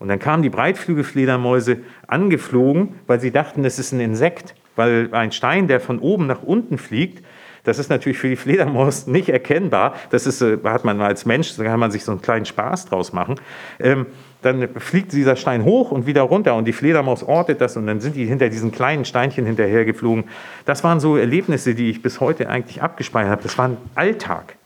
[0.00, 4.54] Und dann kamen die Breitflügelfledermäuse angeflogen, weil sie dachten, das ist ein Insekt.
[4.76, 7.24] Weil ein Stein, der von oben nach unten fliegt,
[7.68, 9.94] das ist natürlich für die Fledermaus nicht erkennbar.
[10.10, 12.86] Das ist, äh, hat man als Mensch, da kann man sich so einen kleinen Spaß
[12.86, 13.36] draus machen.
[13.78, 14.06] Ähm,
[14.40, 18.00] dann fliegt dieser Stein hoch und wieder runter und die Fledermaus ortet das und dann
[18.00, 20.24] sind die hinter diesen kleinen Steinchen hinterhergeflogen.
[20.64, 23.42] Das waren so Erlebnisse, die ich bis heute eigentlich abgespeichert habe.
[23.42, 24.56] Das war ein Alltag.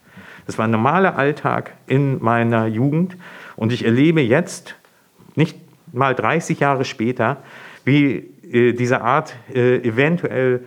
[0.47, 3.17] Das war ein normaler Alltag in meiner Jugend
[3.57, 4.77] und ich erlebe jetzt,
[5.35, 5.57] nicht
[5.93, 7.39] mal 30 Jahre später,
[7.85, 10.61] wie äh, diese Art äh, eventuell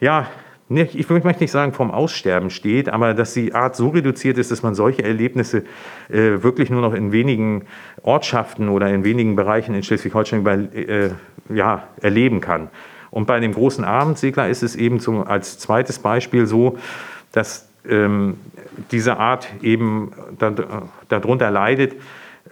[0.00, 0.26] ja,
[0.70, 4.62] ich möchte nicht sagen, vom Aussterben steht, aber dass die Art so reduziert ist, dass
[4.62, 5.64] man solche Erlebnisse
[6.08, 7.66] äh, wirklich nur noch in wenigen
[8.02, 11.10] Ortschaften oder in wenigen Bereichen in Schleswig-Holstein äh,
[11.50, 12.68] ja, erleben kann.
[13.10, 16.78] Und bei dem großen Abendsegler ist es eben zum, als zweites Beispiel so,
[17.32, 18.38] dass ähm,
[18.90, 20.12] diese Art eben
[21.08, 21.94] darunter leidet,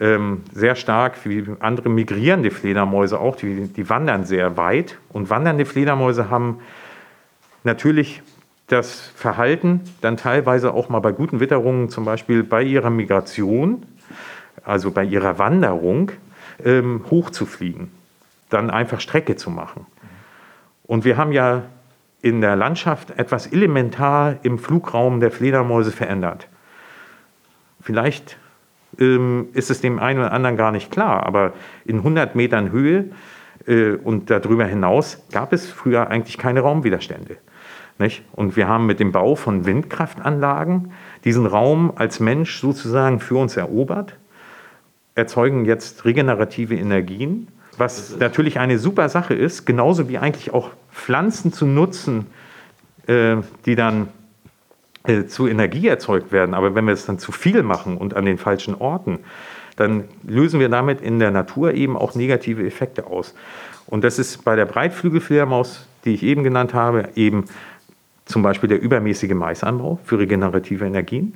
[0.00, 4.98] ähm, sehr stark wie andere migrierende Fledermäuse auch, die, die wandern sehr weit.
[5.08, 6.58] Und wandernde Fledermäuse haben
[7.64, 8.22] natürlich
[8.66, 13.84] das Verhalten dann teilweise auch mal bei guten Witterungen, zum Beispiel bei ihrer Migration,
[14.64, 16.12] also bei ihrer Wanderung,
[16.64, 17.90] ähm, hochzufliegen,
[18.48, 19.86] dann einfach Strecke zu machen.
[20.84, 21.64] Und wir haben ja
[22.22, 26.48] in der Landschaft etwas elementar im Flugraum der Fledermäuse verändert.
[27.80, 28.38] Vielleicht
[28.98, 31.52] ähm, ist es dem einen oder anderen gar nicht klar, aber
[31.84, 33.06] in 100 Metern Höhe
[33.66, 37.36] äh, und darüber hinaus gab es früher eigentlich keine Raumwiderstände.
[37.98, 38.24] Nicht?
[38.32, 40.92] Und wir haben mit dem Bau von Windkraftanlagen
[41.24, 44.16] diesen Raum als Mensch sozusagen für uns erobert,
[45.14, 51.52] erzeugen jetzt regenerative Energien, was natürlich eine super Sache ist, genauso wie eigentlich auch Pflanzen
[51.52, 52.26] zu nutzen,
[53.06, 53.36] äh,
[53.66, 54.08] die dann
[55.04, 56.54] äh, zu Energie erzeugt werden.
[56.54, 59.20] Aber wenn wir es dann zu viel machen und an den falschen Orten,
[59.76, 63.34] dann lösen wir damit in der Natur eben auch negative Effekte aus.
[63.86, 67.46] Und das ist bei der Breitflügelfledermaus, die ich eben genannt habe, eben
[68.24, 71.34] zum Beispiel der übermäßige Maisanbau für regenerative Energien.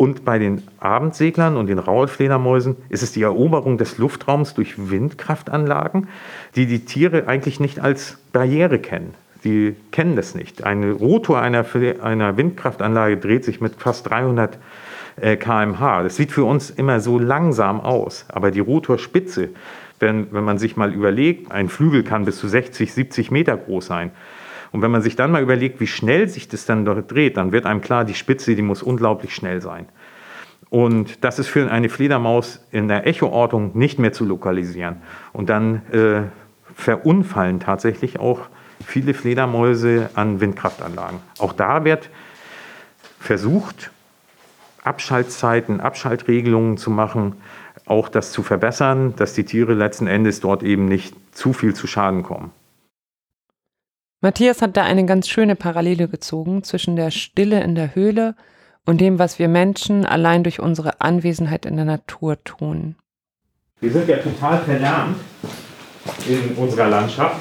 [0.00, 6.08] Und bei den Abendseglern und den Rauhlfledermäusen ist es die Eroberung des Luftraums durch Windkraftanlagen,
[6.56, 9.14] die die Tiere eigentlich nicht als Barriere kennen.
[9.44, 10.64] Die kennen das nicht.
[10.64, 11.66] Ein Rotor einer,
[12.02, 14.58] einer Windkraftanlage dreht sich mit fast 300
[15.20, 16.02] äh, km/h.
[16.02, 19.50] Das sieht für uns immer so langsam aus, aber die Rotorspitze,
[19.98, 23.86] wenn, wenn man sich mal überlegt, ein Flügel kann bis zu 60, 70 Meter groß
[23.86, 24.12] sein.
[24.72, 27.52] Und wenn man sich dann mal überlegt, wie schnell sich das dann dort dreht, dann
[27.52, 29.86] wird einem klar, die Spitze, die muss unglaublich schnell sein.
[30.68, 35.02] Und das ist für eine Fledermaus in der Echoortung nicht mehr zu lokalisieren.
[35.32, 36.22] Und dann äh,
[36.74, 38.42] verunfallen tatsächlich auch
[38.84, 41.18] viele Fledermäuse an Windkraftanlagen.
[41.38, 42.08] Auch da wird
[43.18, 43.90] versucht,
[44.84, 47.34] Abschaltzeiten, Abschaltregelungen zu machen,
[47.86, 51.88] auch das zu verbessern, dass die Tiere letzten Endes dort eben nicht zu viel zu
[51.88, 52.52] Schaden kommen.
[54.22, 58.34] Matthias hat da eine ganz schöne Parallele gezogen zwischen der Stille in der Höhle
[58.84, 62.96] und dem, was wir Menschen allein durch unsere Anwesenheit in der Natur tun.
[63.80, 65.16] Wir sind ja total verlärmt
[66.28, 67.40] in unserer Landschaft.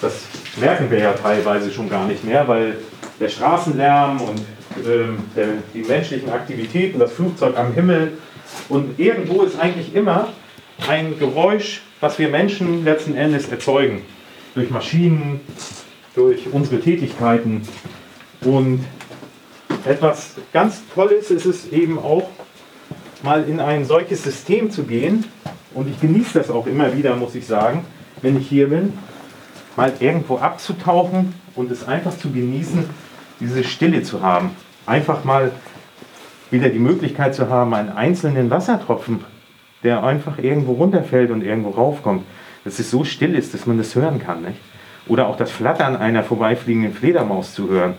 [0.00, 0.24] Das
[0.56, 2.78] merken wir ja teilweise schon gar nicht mehr, weil
[3.20, 4.40] der Straßenlärm und
[4.84, 8.18] ähm, der, die menschlichen Aktivitäten, das Flugzeug am Himmel
[8.68, 10.32] und irgendwo ist eigentlich immer
[10.88, 14.02] ein Geräusch, was wir Menschen letzten Endes erzeugen.
[14.54, 15.40] Durch Maschinen,
[16.14, 17.62] durch unsere Tätigkeiten.
[18.42, 18.84] Und
[19.84, 22.28] etwas ganz Tolles ist es eben auch,
[23.22, 25.24] mal in ein solches System zu gehen.
[25.74, 27.84] Und ich genieße das auch immer wieder, muss ich sagen,
[28.20, 28.92] wenn ich hier bin.
[29.76, 32.84] mal irgendwo abzutauchen und es einfach zu genießen,
[33.40, 34.50] diese Stille zu haben.
[34.86, 35.52] Einfach mal
[36.50, 39.24] wieder die Möglichkeit zu haben, einen einzelnen Wassertropfen,
[39.82, 42.24] der einfach irgendwo runterfällt und irgendwo raufkommt,
[42.64, 44.42] dass es so still ist, dass man das hören kann.
[44.42, 44.58] Nicht?
[45.06, 47.94] Oder auch das Flattern einer vorbeifliegenden Fledermaus zu hören.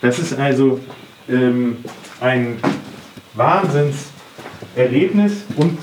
[0.00, 0.80] Das ist also
[1.28, 1.78] ähm,
[2.20, 2.58] ein
[3.34, 5.78] Wahnsinnserlebnis und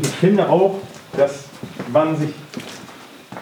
[0.00, 0.80] ich finde auch,
[1.16, 1.44] dass
[1.92, 2.30] man sich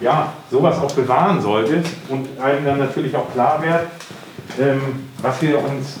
[0.01, 3.87] ja, sowas auch bewahren sollte und einem dann natürlich auch klar wird,
[4.59, 4.81] ähm,
[5.21, 5.99] was wir uns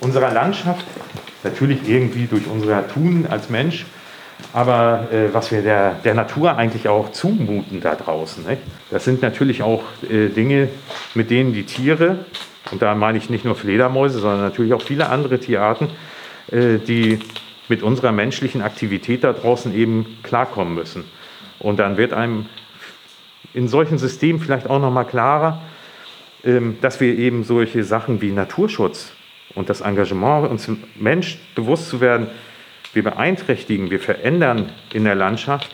[0.00, 0.84] unserer Landschaft,
[1.42, 3.86] natürlich irgendwie durch unser Tun als Mensch,
[4.52, 8.46] aber äh, was wir der, der Natur eigentlich auch zumuten da draußen.
[8.46, 8.62] Nicht?
[8.90, 10.68] Das sind natürlich auch äh, Dinge,
[11.14, 12.24] mit denen die Tiere,
[12.72, 15.88] und da meine ich nicht nur Fledermäuse, sondern natürlich auch viele andere Tierarten,
[16.50, 17.20] äh, die
[17.68, 21.04] mit unserer menschlichen Aktivität da draußen eben klarkommen müssen.
[21.58, 22.46] Und dann wird einem
[23.54, 25.62] in solchen Systemen vielleicht auch noch mal klarer,
[26.44, 29.12] ähm, dass wir eben solche Sachen wie Naturschutz
[29.54, 32.28] und das Engagement, uns Mensch bewusst zu werden,
[32.96, 35.70] wir beeinträchtigen, wir verändern in der Landschaft.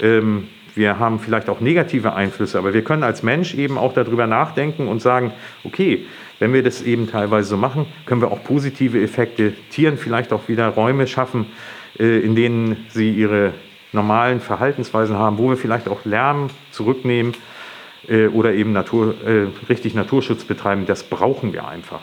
[0.00, 4.26] Ähm, wir haben vielleicht auch negative Einflüsse, aber wir können als Mensch eben auch darüber
[4.26, 5.32] nachdenken und sagen,
[5.64, 6.06] okay,
[6.38, 10.48] wenn wir das eben teilweise so machen, können wir auch positive Effekte Tieren vielleicht auch
[10.48, 11.46] wieder Räume schaffen,
[11.98, 13.54] äh, in denen sie ihre
[13.92, 17.34] normalen Verhaltensweisen haben, wo wir vielleicht auch Lärm zurücknehmen
[18.08, 20.86] äh, oder eben Natur, äh, richtig Naturschutz betreiben.
[20.86, 22.00] Das brauchen wir einfach.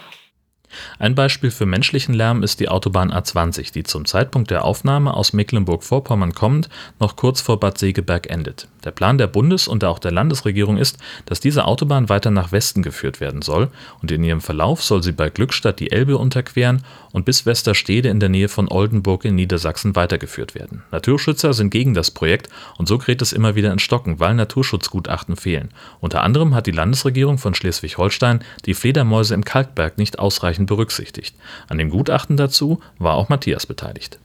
[0.99, 5.33] Ein Beispiel für menschlichen Lärm ist die Autobahn A20, die zum Zeitpunkt der Aufnahme aus
[5.33, 6.69] Mecklenburg-Vorpommern kommend
[6.99, 8.67] noch kurz vor Bad Segeberg endet.
[8.85, 12.83] Der Plan der Bundes- und auch der Landesregierung ist, dass diese Autobahn weiter nach Westen
[12.83, 13.69] geführt werden soll
[14.01, 18.19] und in ihrem Verlauf soll sie bei Glückstadt die Elbe unterqueren und bis Westerstede in
[18.19, 20.83] der Nähe von Oldenburg in Niedersachsen weitergeführt werden.
[20.91, 25.35] Naturschützer sind gegen das Projekt und so gerät es immer wieder in Stocken, weil Naturschutzgutachten
[25.35, 25.69] fehlen.
[25.99, 31.35] Unter anderem hat die Landesregierung von Schleswig-Holstein die Fledermäuse im Kalkberg nicht ausreichend berücksichtigt.
[31.67, 34.19] An dem Gutachten dazu war auch Matthias beteiligt.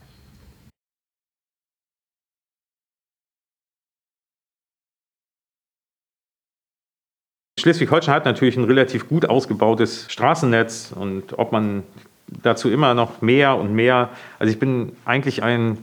[7.59, 11.83] Schleswig-Holstein hat natürlich ein relativ gut ausgebautes Straßennetz und ob man
[12.27, 15.77] dazu immer noch mehr und mehr, also ich bin eigentlich ein,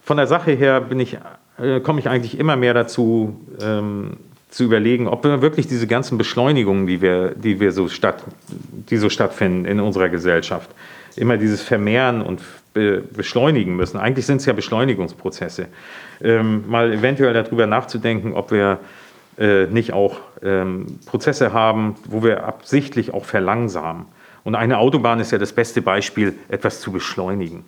[0.00, 1.18] von der Sache her bin ich,
[1.58, 4.16] äh, komme ich eigentlich immer mehr dazu, ähm,
[4.52, 8.22] zu überlegen, ob wir wirklich diese ganzen Beschleunigungen, die wir, die wir so statt,
[8.90, 10.70] die so stattfinden in unserer Gesellschaft,
[11.16, 12.42] immer dieses Vermehren und
[12.74, 13.96] be beschleunigen müssen.
[13.98, 15.68] Eigentlich sind es ja Beschleunigungsprozesse.
[16.22, 18.78] Ähm, mal eventuell darüber nachzudenken, ob wir
[19.38, 24.04] äh, nicht auch ähm, Prozesse haben, wo wir absichtlich auch verlangsamen.
[24.44, 27.64] Und eine Autobahn ist ja das beste Beispiel, etwas zu beschleunigen.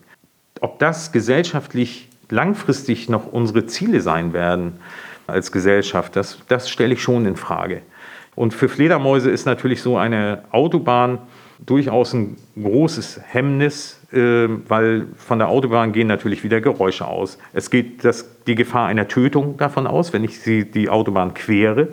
[0.61, 4.75] Ob das gesellschaftlich langfristig noch unsere Ziele sein werden
[5.27, 7.83] als Gesellschaft, das, das stelle ich schon in Frage.
[8.35, 11.19] Und für Fledermäuse ist natürlich so eine Autobahn
[11.65, 17.39] durchaus ein großes Hemmnis, äh, weil von der Autobahn gehen natürlich wieder Geräusche aus.
[17.53, 21.89] Es geht das, die Gefahr einer Tötung davon aus, wenn ich sie, die Autobahn quere.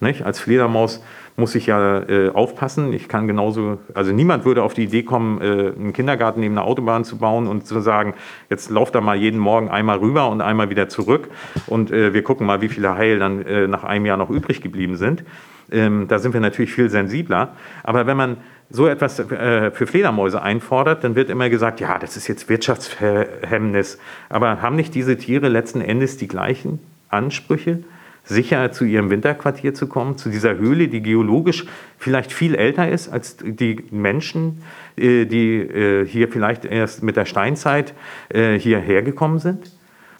[0.00, 0.22] Nicht?
[0.22, 1.02] Als Fledermaus
[1.38, 2.92] muss ich ja äh, aufpassen.
[2.92, 6.66] Ich kann genauso, also niemand würde auf die Idee kommen, äh, einen Kindergarten neben einer
[6.66, 8.14] Autobahn zu bauen und zu sagen,
[8.50, 11.28] jetzt lauft da mal jeden Morgen einmal rüber und einmal wieder zurück
[11.68, 14.60] und äh, wir gucken mal, wie viele Heil dann äh, nach einem Jahr noch übrig
[14.60, 15.22] geblieben sind.
[15.70, 17.54] Ähm, da sind wir natürlich viel sensibler.
[17.84, 18.38] Aber wenn man
[18.70, 23.98] so etwas äh, für Fledermäuse einfordert, dann wird immer gesagt, ja, das ist jetzt Wirtschaftshemmnis.
[24.28, 27.84] Aber haben nicht diese Tiere letzten Endes die gleichen Ansprüche?
[28.28, 31.64] Sicher zu ihrem Winterquartier zu kommen, zu dieser Höhle, die geologisch
[31.96, 34.62] vielleicht viel älter ist als die Menschen,
[34.96, 37.94] äh, die äh, hier vielleicht erst mit der Steinzeit
[38.28, 39.72] äh, hierher gekommen sind?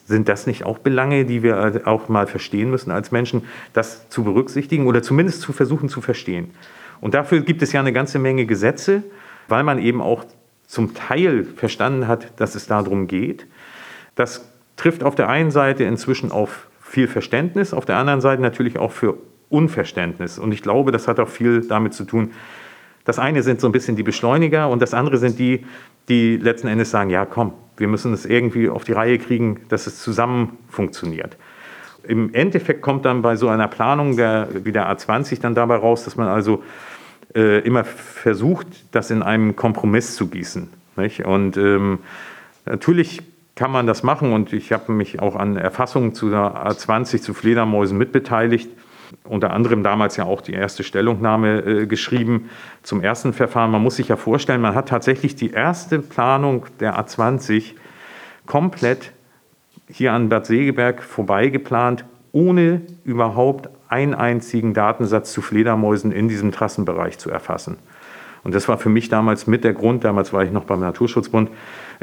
[0.07, 3.43] Sind das nicht auch Belange, die wir auch mal verstehen müssen als Menschen,
[3.75, 6.51] das zu berücksichtigen oder zumindest zu versuchen zu verstehen?
[7.03, 9.03] Und dafür gibt es ja eine ganze Menge Gesetze,
[9.49, 10.25] weil man eben auch
[10.67, 13.47] zum Teil verstanden hat, dass es darum geht.
[14.15, 18.79] Das trifft auf der einen Seite inzwischen auf viel Verständnis, auf der anderen Seite natürlich
[18.79, 19.19] auch für
[19.51, 20.39] Unverständnis.
[20.39, 22.33] Und ich glaube, das hat auch viel damit zu tun.
[23.05, 25.65] Das eine sind so ein bisschen die Beschleuniger und das andere sind die,
[26.09, 29.87] die letzten Endes sagen, ja komm, wir müssen es irgendwie auf die Reihe kriegen, dass
[29.87, 31.37] es zusammen funktioniert.
[32.05, 36.05] Im Endeffekt kommt dann bei so einer Planung der, wie der A20 dann dabei raus,
[36.05, 36.63] dass man also
[37.35, 40.69] äh, immer versucht, das in einem Kompromiss zu gießen.
[40.97, 41.25] Nicht?
[41.25, 42.01] Und ähm,
[42.67, 43.23] natürlich
[43.59, 47.35] kann man das machen und ich habe mich auch an Erfassungen zu der A20 zu
[47.35, 48.71] Fledermäusen mitbeteiligt.
[49.25, 52.51] Unter anderem damals ja auch die erste Stellungnahme äh, geschrieben
[52.85, 53.73] zum ersten Verfahren.
[53.73, 57.73] Man muss sich ja vorstellen, man hat tatsächlich die erste Planung der A20
[58.47, 59.11] komplett
[59.91, 66.53] hier an Bad Segeberg vorbei geplant, ohne überhaupt einen einzigen Datensatz zu Fledermäusen in diesem
[66.53, 67.79] Trassenbereich zu erfassen.
[68.45, 71.51] Und das war für mich damals mit der Grund, damals war ich noch beim Naturschutzbund,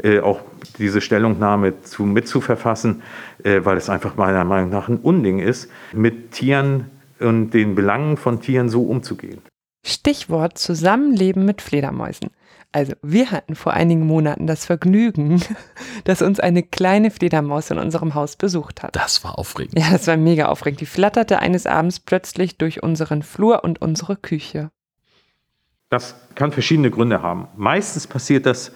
[0.02, 0.40] äh, auch
[0.78, 3.02] diese Stellungnahme zu, mitzuverfassen,
[3.42, 8.16] äh, weil es einfach meiner Meinung nach ein Unding ist, mit Tieren und den Belangen
[8.16, 9.40] von Tieren so umzugehen.
[9.86, 12.30] Stichwort Zusammenleben mit Fledermäusen.
[12.72, 15.40] Also wir hatten vor einigen Monaten das Vergnügen,
[16.04, 18.96] dass uns eine kleine Fledermaus in unserem Haus besucht hat.
[18.96, 19.78] Das war aufregend.
[19.78, 20.80] Ja, das war mega aufregend.
[20.80, 24.70] Die flatterte eines Abends plötzlich durch unseren Flur und unsere Küche.
[25.88, 27.46] Das kann verschiedene Gründe haben.
[27.56, 28.72] Meistens passiert das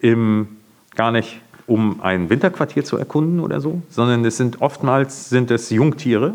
[0.00, 0.56] im,
[0.96, 5.70] gar nicht, um ein Winterquartier zu erkunden oder so, sondern es sind oftmals sind es
[5.70, 6.34] Jungtiere.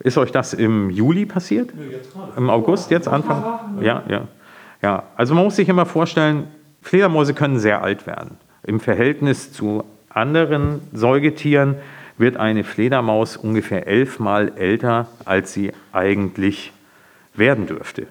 [0.00, 1.70] Ist euch das im Juli passiert?
[2.36, 3.42] Im August, jetzt Anfang?
[3.80, 4.26] Ja, ja.
[4.82, 6.48] Ja, also man muss sich immer vorstellen,
[6.82, 8.36] Fledermäuse können sehr alt werden.
[8.64, 11.76] Im Verhältnis zu anderen Säugetieren
[12.18, 16.72] wird eine Fledermaus ungefähr elfmal älter, als sie eigentlich
[17.34, 18.08] werden dürfte.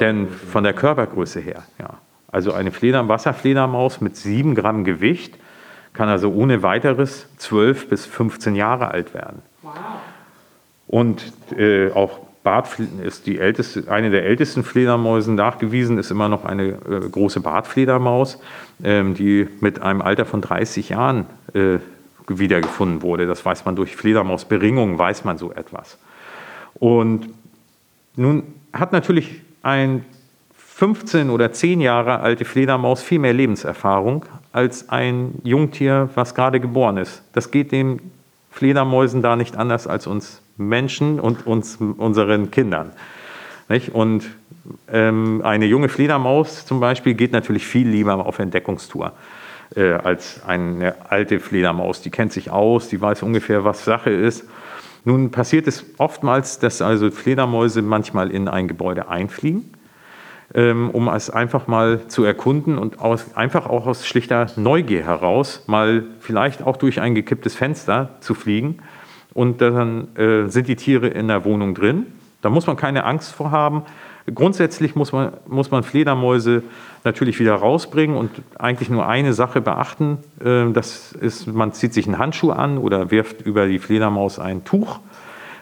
[0.00, 1.90] Denn von der Körpergröße her, ja.
[2.30, 5.38] Also eine Fleder Wasserfledermaus mit 7 Gramm Gewicht
[5.94, 9.42] kann also ohne weiteres 12 bis 15 Jahre alt werden.
[9.62, 9.72] Wow.
[10.86, 16.44] Und äh, auch Bartfl ist die älteste, eine der ältesten Fledermäusen nachgewiesen, ist immer noch
[16.44, 18.40] eine äh, große Bartfledermaus,
[18.82, 21.78] ähm, die mit einem Alter von 30 Jahren äh,
[22.26, 23.26] wiedergefunden wurde.
[23.26, 25.98] Das weiß man durch Fledermausberingungen, weiß man so etwas.
[26.74, 27.28] Und
[28.16, 30.04] nun hat natürlich ein
[30.56, 36.96] 15 oder 10 Jahre alte Fledermaus viel mehr Lebenserfahrung als ein Jungtier, was gerade geboren
[36.96, 37.22] ist.
[37.32, 38.00] Das geht den
[38.50, 42.92] Fledermäusen da nicht anders als uns Menschen und uns, unseren Kindern.
[43.68, 43.94] Nicht?
[43.94, 44.24] Und
[44.90, 49.12] ähm, eine junge Fledermaus zum Beispiel geht natürlich viel lieber auf Entdeckungstour
[49.76, 52.02] äh, als eine alte Fledermaus.
[52.02, 54.44] Die kennt sich aus, die weiß ungefähr, was Sache ist.
[55.04, 59.72] Nun passiert es oftmals, dass also Fledermäuse manchmal in ein Gebäude einfliegen,
[60.54, 65.64] ähm, um es einfach mal zu erkunden und aus, einfach auch aus schlichter Neugier heraus
[65.66, 68.78] mal vielleicht auch durch ein gekipptes Fenster zu fliegen
[69.34, 72.06] und dann äh, sind die Tiere in der Wohnung drin.
[72.40, 73.82] Da muss man keine Angst vor haben.
[74.34, 76.62] Grundsätzlich muss man, muss man Fledermäuse
[77.04, 80.18] natürlich wieder rausbringen und eigentlich nur eine Sache beachten.
[80.44, 84.64] Äh, das ist, man zieht sich einen Handschuh an oder wirft über die Fledermaus ein
[84.64, 85.00] Tuch,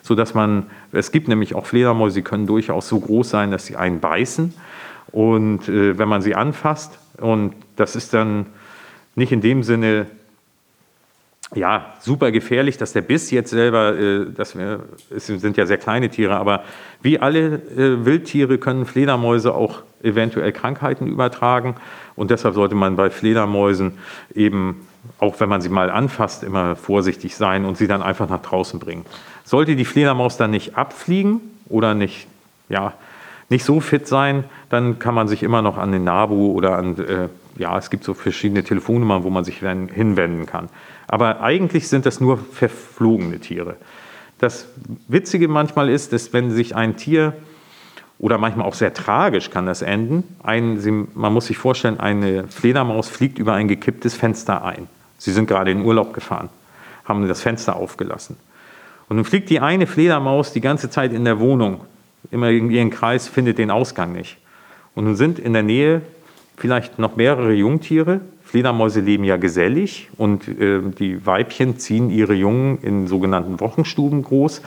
[0.02, 3.76] sodass man, es gibt nämlich auch Fledermäuse, die können durchaus so groß sein, dass sie
[3.76, 4.54] einen beißen.
[5.12, 8.46] Und äh, wenn man sie anfasst, und das ist dann
[9.14, 10.06] nicht in dem Sinne
[11.54, 14.56] ja, super gefährlich, dass der Biss jetzt selber, äh, das
[15.10, 16.64] es sind ja sehr kleine Tiere, aber
[17.02, 21.76] wie alle äh, Wildtiere können Fledermäuse auch eventuell Krankheiten übertragen
[22.16, 23.98] und deshalb sollte man bei Fledermäusen
[24.34, 24.88] eben,
[25.20, 28.80] auch wenn man sie mal anfasst, immer vorsichtig sein und sie dann einfach nach draußen
[28.80, 29.06] bringen.
[29.44, 32.26] Sollte die Fledermaus dann nicht abfliegen oder nicht,
[32.68, 32.94] ja,
[33.48, 36.98] nicht so fit sein, dann kann man sich immer noch an den NABU oder an,
[36.98, 37.28] äh,
[37.58, 40.68] ja, es gibt so verschiedene Telefonnummern, wo man sich dann hinwenden kann.
[41.06, 43.76] Aber eigentlich sind das nur verflogene Tiere.
[44.38, 44.68] Das
[45.08, 47.32] Witzige manchmal ist, dass wenn sich ein Tier
[48.18, 50.24] oder manchmal auch sehr tragisch kann das enden.
[50.42, 54.88] Ein, man muss sich vorstellen, eine Fledermaus fliegt über ein gekipptes Fenster ein.
[55.18, 56.48] Sie sind gerade in Urlaub gefahren,
[57.04, 58.36] haben das Fenster aufgelassen.
[59.08, 61.80] Und nun fliegt die eine Fledermaus die ganze Zeit in der Wohnung,
[62.30, 64.38] immer in ihren Kreis, findet den Ausgang nicht.
[64.94, 66.02] Und nun sind in der Nähe
[66.56, 72.78] vielleicht noch mehrere Jungtiere, Fledermäuse leben ja gesellig und äh, die Weibchen ziehen ihre Jungen
[72.80, 74.62] in sogenannten Wochenstuben groß.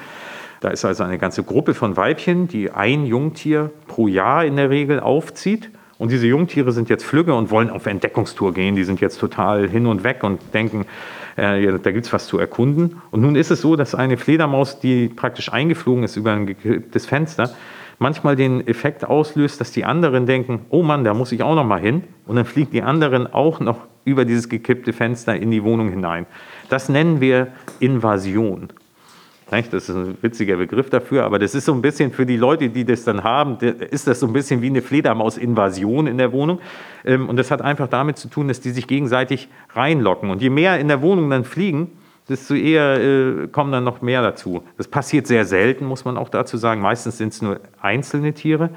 [0.60, 4.70] Da ist also eine ganze Gruppe von Weibchen, die ein Jungtier pro Jahr in der
[4.70, 5.70] Regel aufzieht.
[5.98, 8.76] Und diese Jungtiere sind jetzt flügge und wollen auf Entdeckungstour gehen.
[8.76, 10.86] Die sind jetzt total hin und weg und denken,
[11.38, 13.02] äh, da gibt es was zu erkunden.
[13.12, 17.06] Und nun ist es so, dass eine Fledermaus, die praktisch eingeflogen ist über ein gekipptes
[17.06, 17.52] Fenster,
[18.00, 21.66] manchmal den Effekt auslöst, dass die anderen denken, oh Mann, da muss ich auch noch
[21.66, 22.04] mal hin.
[22.26, 26.26] Und dann fliegen die anderen auch noch über dieses gekippte Fenster in die Wohnung hinein.
[26.70, 28.70] Das nennen wir Invasion.
[29.52, 32.70] Das ist ein witziger Begriff dafür, aber das ist so ein bisschen für die Leute,
[32.70, 36.60] die das dann haben, ist das so ein bisschen wie eine Fledermaus-Invasion in der Wohnung.
[37.04, 40.30] Ähm, und das hat einfach damit zu tun, dass die sich gegenseitig reinlocken.
[40.30, 41.90] Und je mehr in der Wohnung dann fliegen,
[42.30, 44.64] desto eher äh, kommen dann noch mehr dazu.
[44.78, 46.82] Das passiert sehr selten, muss man auch dazu sagen.
[46.82, 48.70] Meistens sind es nur einzelne Tiere.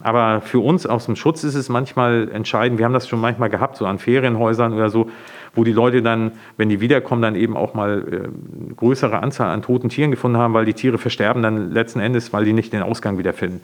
[0.00, 2.78] Aber für uns aus dem Schutz ist es manchmal entscheidend.
[2.78, 5.08] Wir haben das schon manchmal gehabt, so an Ferienhäusern oder so,
[5.54, 9.62] wo die Leute dann, wenn die wiederkommen, dann eben auch mal äh, größere Anzahl an
[9.62, 12.82] toten Tieren gefunden haben, weil die Tiere versterben dann letzten Endes, weil die nicht den
[12.82, 13.60] Ausgang wiederfinden.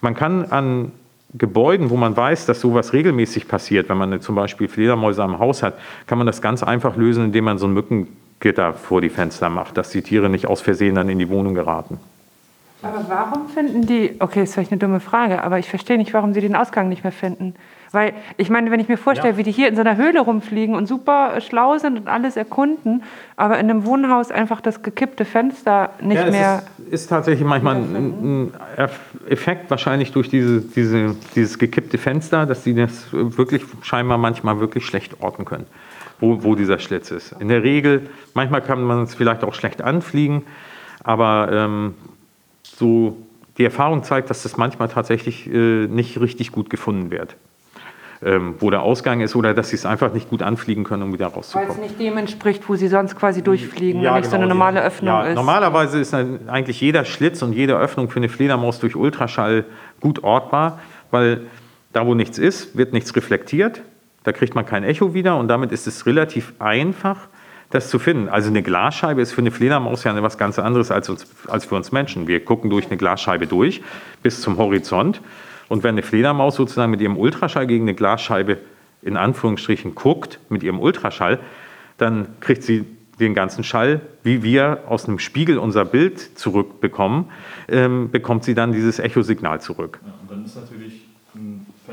[0.00, 0.92] Man kann an
[1.36, 5.62] Gebäuden, wo man weiß, dass sowas regelmäßig passiert, wenn man zum Beispiel Fledermäuse am Haus
[5.62, 5.74] hat,
[6.06, 7.74] kann man das ganz einfach lösen, indem man so ein
[8.44, 11.54] Mückengitter vor die Fenster macht, dass die Tiere nicht aus Versehen dann in die Wohnung
[11.54, 11.98] geraten.
[12.82, 16.34] Aber warum finden die, okay, ist vielleicht eine dumme Frage, aber ich verstehe nicht, warum
[16.34, 17.54] sie den Ausgang nicht mehr finden.
[17.92, 19.36] Weil ich meine, wenn ich mir vorstelle, ja.
[19.38, 23.04] wie die hier in so einer Höhle rumfliegen und super schlau sind und alles erkunden,
[23.36, 26.62] aber in einem Wohnhaus einfach das gekippte Fenster nicht ja, mehr.
[26.86, 28.52] Ist, ist tatsächlich manchmal ein, ein,
[29.28, 34.84] Effekt, wahrscheinlich durch diese, diese, dieses gekippte Fenster, dass sie das wirklich scheinbar manchmal wirklich
[34.84, 35.66] schlecht orten können,
[36.20, 37.32] wo, wo dieser Schlitz ist.
[37.40, 40.42] In der Regel, manchmal kann man es vielleicht auch schlecht anfliegen,
[41.02, 41.94] aber ähm,
[42.62, 43.16] so
[43.58, 47.36] die Erfahrung zeigt, dass das manchmal tatsächlich äh, nicht richtig gut gefunden wird
[48.24, 51.12] ähm, wo der Ausgang ist oder dass sie es einfach nicht gut anfliegen können, um
[51.12, 51.68] wieder rauszukommen.
[51.68, 54.42] Weil es nicht dem entspricht, wo sie sonst quasi durchfliegen, ja, wenn nicht genau, so
[54.42, 55.34] eine normale Öffnung ja, ist.
[55.34, 59.66] Normalerweise ist eigentlich jeder Schlitz und jede Öffnung für eine Fledermaus durch Ultraschall
[60.00, 61.42] gut ortbar, weil
[61.92, 63.82] da, wo nichts ist, wird nichts reflektiert.
[64.24, 67.28] Da kriegt man kein Echo wieder und damit ist es relativ einfach,
[67.70, 68.28] das zu finden.
[68.28, 71.76] Also eine Glasscheibe ist für eine Fledermaus ja etwas ganz anderes als, uns, als für
[71.76, 72.26] uns Menschen.
[72.26, 73.82] Wir gucken durch eine Glasscheibe durch
[74.22, 75.20] bis zum Horizont
[75.68, 78.58] und wenn eine Fledermaus sozusagen mit ihrem Ultraschall gegen eine Glasscheibe
[79.02, 81.38] in Anführungsstrichen guckt, mit ihrem Ultraschall,
[81.98, 82.84] dann kriegt sie
[83.20, 87.26] den ganzen Schall, wie wir aus einem Spiegel unser Bild zurückbekommen,
[87.68, 90.00] ähm, bekommt sie dann dieses Echosignal zurück.
[90.04, 91.03] Ja, und dann ist natürlich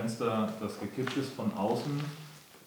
[0.01, 1.91] Fenster, das gekippt ist von außen,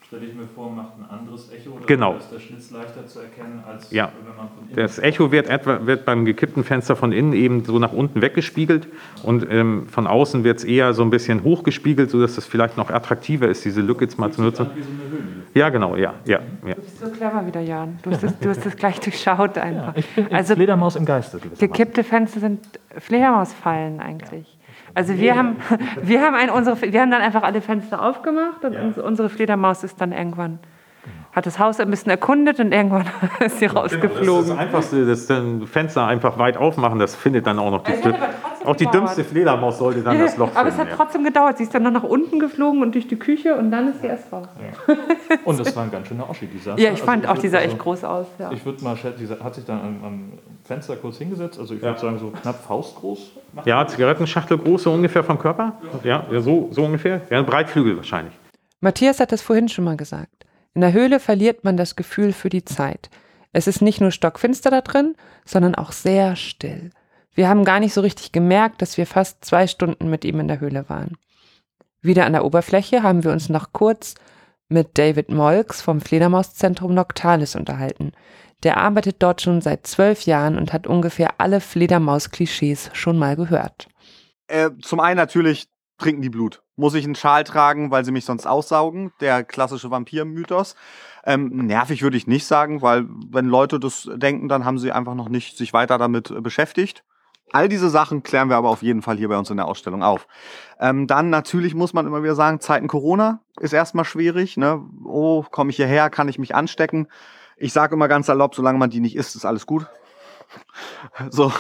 [0.06, 2.16] stelle ich mir vor, macht ein anderes Echo oder genau.
[2.16, 4.12] ist der Schlitz leichter zu erkennen, als ja.
[4.24, 4.76] wenn man von innen.
[4.76, 8.86] Das Echo wird, etwa, wird beim gekippten Fenster von innen eben so nach unten weggespiegelt
[9.24, 12.90] und ähm, von außen wird es eher so ein bisschen hochgespiegelt, sodass es vielleicht noch
[12.90, 14.66] attraktiver ist, diese Lücke jetzt mal zu nutzen.
[14.74, 15.58] So.
[15.58, 16.74] Ja, genau, ja, ja, ja.
[16.74, 17.98] Du bist so clever wieder, Jan.
[18.02, 19.94] Du hast das, du hast das gleich durchschaut einfach.
[19.94, 21.40] Ja, ich bin also, Fledermaus im Geiste.
[21.58, 22.60] Gekippte Fenster sind
[22.98, 24.53] Fledermausfallen eigentlich.
[24.94, 25.56] Also wir haben,
[26.02, 29.02] wir haben, ein, unsere, wir haben dann einfach alle Fenster aufgemacht und ja.
[29.02, 30.58] unsere Fledermaus ist dann irgendwann
[31.34, 33.06] hat das Haus ein bisschen erkundet und irgendwann
[33.40, 34.20] ist sie rausgeflogen.
[34.20, 37.72] Genau, das ist das Einfachste, das dann Fenster einfach weit aufmachen, das findet dann auch
[37.72, 37.92] noch die,
[38.64, 40.60] auch die dümmste Fledermaus sollte dann das Loch finden.
[40.60, 41.58] Aber es hat trotzdem gedauert.
[41.58, 44.06] Sie ist dann noch nach unten geflogen und durch die Küche und dann ist sie
[44.06, 44.46] erst raus.
[44.58, 44.96] Ja.
[45.44, 46.78] Und das war ein ganz schöner Oschi, dieser.
[46.78, 48.26] Ja, ich also fand ich auch, dieser also, echt groß aus.
[48.38, 48.52] Ja.
[48.52, 50.32] Ich würde mal schätzen, dieser hat sich dann am, am
[50.64, 53.32] Fenster kurz hingesetzt, also ich würde sagen so knapp faustgroß.
[53.66, 55.78] Ja, Zigarettenschachtel groß, so ungefähr vom Körper.
[56.02, 57.20] Ja, ja so, so ungefähr.
[57.30, 58.32] Ja, Breitflügel wahrscheinlich.
[58.80, 60.46] Matthias hat das vorhin schon mal gesagt.
[60.72, 63.10] In der Höhle verliert man das Gefühl für die Zeit.
[63.52, 66.90] Es ist nicht nur stockfinster da drin, sondern auch sehr still.
[67.34, 70.48] Wir haben gar nicht so richtig gemerkt, dass wir fast zwei Stunden mit ihm in
[70.48, 71.16] der Höhle waren.
[72.00, 74.14] Wieder an der Oberfläche haben wir uns noch kurz
[74.68, 78.12] mit David Molks vom Fledermauszentrum Noctalis unterhalten.
[78.64, 83.88] Der arbeitet dort schon seit zwölf Jahren und hat ungefähr alle Fledermaus-Klischees schon mal gehört.
[84.48, 86.62] Äh, zum einen natürlich trinken die Blut.
[86.76, 89.12] Muss ich einen Schal tragen, weil sie mich sonst aussaugen?
[89.20, 90.74] Der klassische Vampir-Mythos.
[91.24, 95.14] Ähm, nervig würde ich nicht sagen, weil wenn Leute das denken, dann haben sie einfach
[95.14, 97.04] noch nicht sich weiter damit äh, beschäftigt.
[97.52, 100.02] All diese Sachen klären wir aber auf jeden Fall hier bei uns in der Ausstellung
[100.02, 100.26] auf.
[100.80, 104.56] Ähm, dann natürlich muss man immer wieder sagen, Zeiten Corona ist erstmal schwierig.
[104.56, 104.82] Ne?
[105.04, 107.06] Oh, komme ich hierher, kann ich mich anstecken?
[107.56, 109.86] Ich sage immer ganz salopp, solange man die nicht isst, ist alles gut.
[111.30, 111.52] So,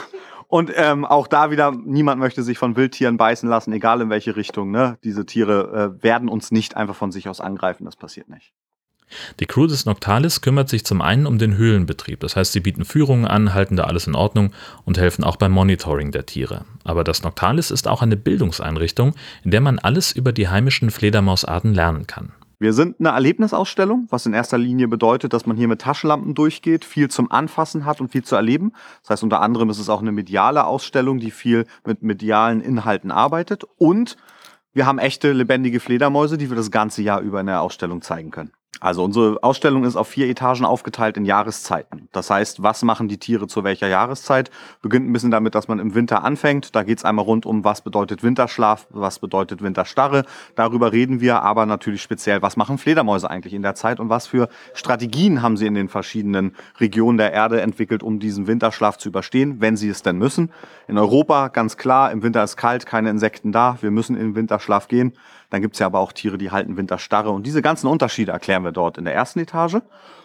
[0.48, 4.36] und ähm, auch da wieder, niemand möchte sich von Wildtieren beißen lassen, egal in welche
[4.36, 4.70] Richtung.
[4.70, 4.98] Ne?
[5.02, 8.52] Diese Tiere äh, werden uns nicht einfach von sich aus angreifen, das passiert nicht.
[9.40, 12.84] Die Crew des Noctalis kümmert sich zum einen um den Höhlenbetrieb, das heißt, sie bieten
[12.84, 14.52] Führungen an, halten da alles in Ordnung
[14.84, 16.64] und helfen auch beim Monitoring der Tiere.
[16.84, 21.74] Aber das Noctalis ist auch eine Bildungseinrichtung, in der man alles über die heimischen Fledermausarten
[21.74, 22.32] lernen kann.
[22.58, 26.84] Wir sind eine Erlebnisausstellung, was in erster Linie bedeutet, dass man hier mit Taschenlampen durchgeht,
[26.84, 28.72] viel zum Anfassen hat und viel zu erleben.
[29.02, 33.10] Das heißt, unter anderem ist es auch eine mediale Ausstellung, die viel mit medialen Inhalten
[33.10, 33.64] arbeitet.
[33.76, 34.16] Und
[34.72, 38.30] wir haben echte lebendige Fledermäuse, die wir das ganze Jahr über in der Ausstellung zeigen
[38.30, 38.52] können.
[38.80, 42.08] Also unsere Ausstellung ist auf vier Etagen aufgeteilt in Jahreszeiten.
[42.12, 44.50] Das heißt, was machen die Tiere zu welcher Jahreszeit?
[44.82, 46.74] Beginnt ein bisschen damit, dass man im Winter anfängt.
[46.74, 50.24] Da geht es einmal rund um, was bedeutet Winterschlaf, was bedeutet Winterstarre.
[50.54, 54.26] Darüber reden wir, aber natürlich speziell, was machen Fledermäuse eigentlich in der Zeit und was
[54.26, 59.08] für Strategien haben sie in den verschiedenen Regionen der Erde entwickelt, um diesen Winterschlaf zu
[59.08, 60.50] überstehen, wenn sie es denn müssen.
[60.88, 64.34] In Europa ganz klar, im Winter ist kalt, keine Insekten da, wir müssen in den
[64.34, 65.12] Winterschlaf gehen.
[65.54, 67.30] Dann gibt es ja aber auch Tiere, die halten Winterstarre.
[67.30, 69.76] Und diese ganzen Unterschiede erklären wir dort in der ersten Etage.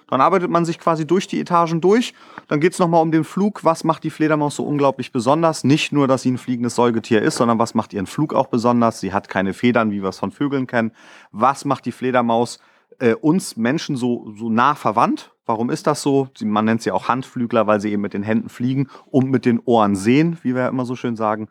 [0.07, 2.15] Dann arbeitet man sich quasi durch die Etagen durch.
[2.47, 3.63] Dann geht es nochmal um den Flug.
[3.63, 5.63] Was macht die Fledermaus so unglaublich besonders?
[5.63, 9.01] Nicht nur, dass sie ein fliegendes Säugetier ist, sondern was macht ihren Flug auch besonders?
[9.01, 10.93] Sie hat keine Federn, wie wir es von Vögeln kennen.
[11.31, 12.57] Was macht die Fledermaus
[12.97, 15.31] äh, uns Menschen so, so nah verwandt?
[15.45, 16.29] Warum ist das so?
[16.43, 19.59] Man nennt sie auch Handflügler, weil sie eben mit den Händen fliegen und mit den
[19.65, 21.49] Ohren sehen, wie wir ja immer so schön sagen.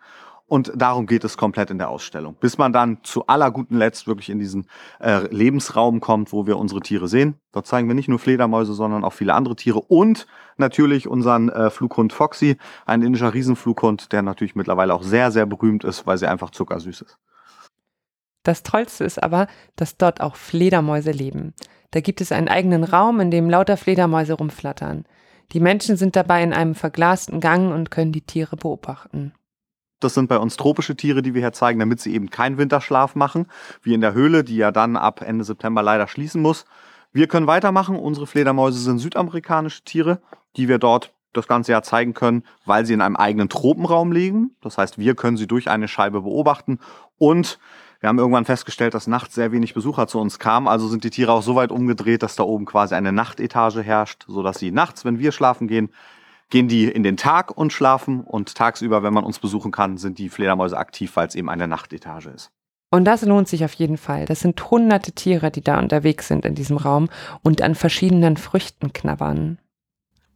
[0.49, 2.35] Und darum geht es komplett in der Ausstellung.
[2.41, 4.67] Bis man dann zu aller guten Letzt wirklich in diesen
[4.99, 7.35] äh, Lebensraum kommt, wo wir unsere Tiere sehen.
[7.53, 10.27] Dort zeigen wir nicht nur Fledermäuse, sondern auch viele andere Tiere und
[10.57, 15.85] natürlich unseren äh, Flughund Foxy, ein indischer Riesenflughund, der natürlich mittlerweile auch sehr, sehr berühmt
[15.85, 17.19] ist, weil sie einfach zuckersüß ist.
[18.43, 21.53] Das Tollste ist aber, dass dort auch Fledermäuse leben.
[21.91, 25.05] Da gibt es einen eigenen Raum, in dem lauter Fledermäuse rumflattern.
[25.53, 29.33] Die Menschen sind dabei in einem verglasten Gang und können die Tiere beobachten.
[30.01, 33.15] Das sind bei uns tropische Tiere, die wir hier zeigen, damit sie eben keinen Winterschlaf
[33.15, 33.47] machen,
[33.83, 36.65] wie in der Höhle, die ja dann ab Ende September leider schließen muss.
[37.13, 37.97] Wir können weitermachen.
[37.97, 40.21] Unsere Fledermäuse sind südamerikanische Tiere,
[40.57, 44.57] die wir dort das ganze Jahr zeigen können, weil sie in einem eigenen Tropenraum liegen.
[44.61, 46.79] Das heißt, wir können sie durch eine Scheibe beobachten
[47.19, 47.59] und
[48.01, 50.69] wir haben irgendwann festgestellt, dass nachts sehr wenig Besucher zu uns kamen.
[50.69, 54.25] Also sind die Tiere auch so weit umgedreht, dass da oben quasi eine Nachtetage herrscht,
[54.29, 55.91] sodass sie nachts, wenn wir schlafen gehen,
[56.51, 60.19] gehen die in den Tag und schlafen und tagsüber, wenn man uns besuchen kann, sind
[60.19, 62.51] die Fledermäuse aktiv, weil es eben eine Nachtetage ist.
[62.91, 64.25] Und das lohnt sich auf jeden Fall.
[64.25, 67.11] Das sind hunderte Tiere, die da unterwegs sind in diesem Raum
[67.43, 69.59] und an verschiedenen Früchten knabbern.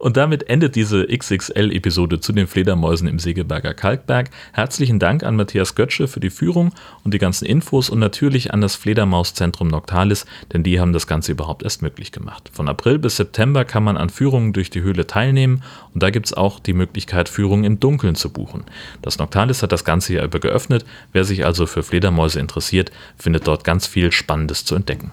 [0.02, 4.30] Und damit endet diese XXL-Episode zu den Fledermäusen im Segeberger Kalkberg.
[4.52, 6.72] Herzlichen Dank an Matthias Götzsche für die Führung
[7.04, 11.30] und die ganzen Infos und natürlich an das Fledermauszentrum Noctalis, denn die haben das Ganze
[11.30, 12.50] überhaupt erst möglich gemacht.
[12.52, 15.62] Von April bis September kann man an Führungen durch die Höhle teilnehmen
[15.94, 18.64] und da gibt es auch die Möglichkeit, Führungen im Dunkeln zu buchen.
[19.02, 20.84] Das Noctalis hat das ganze Jahr über geöffnet.
[21.12, 25.12] Wer sich also für Fledermäuse interessiert, findet dort ganz viel Spannendes zu entdecken.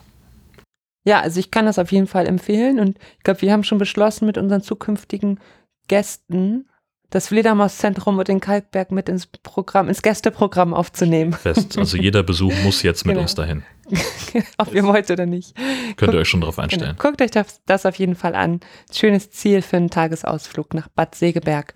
[1.05, 3.77] Ja, also ich kann das auf jeden Fall empfehlen und ich glaube, wir haben schon
[3.77, 5.39] beschlossen mit unseren zukünftigen
[5.87, 6.67] Gästen
[7.09, 11.33] das Fledermauszentrum und den Kalkberg mit ins Programm, ins Gästeprogramm aufzunehmen.
[11.33, 11.75] Fest.
[11.77, 13.23] Also jeder Besuch muss jetzt mit Genau.
[13.23, 13.63] uns dahin.
[14.59, 15.55] Ob ihr wollt oder nicht.
[15.97, 16.95] Könnt ihr euch schon drauf einstellen.
[16.95, 17.01] Genau.
[17.01, 18.59] Guckt euch das, das auf jeden Fall an.
[18.93, 21.73] Schönes Ziel für einen Tagesausflug nach Bad Segeberg.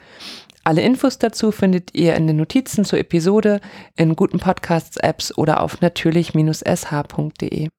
[0.63, 3.59] Alle Infos dazu findet ihr in den Notizen zur Episode,
[3.95, 7.69] in guten Podcasts-Apps oder auf natürlich-sh.de.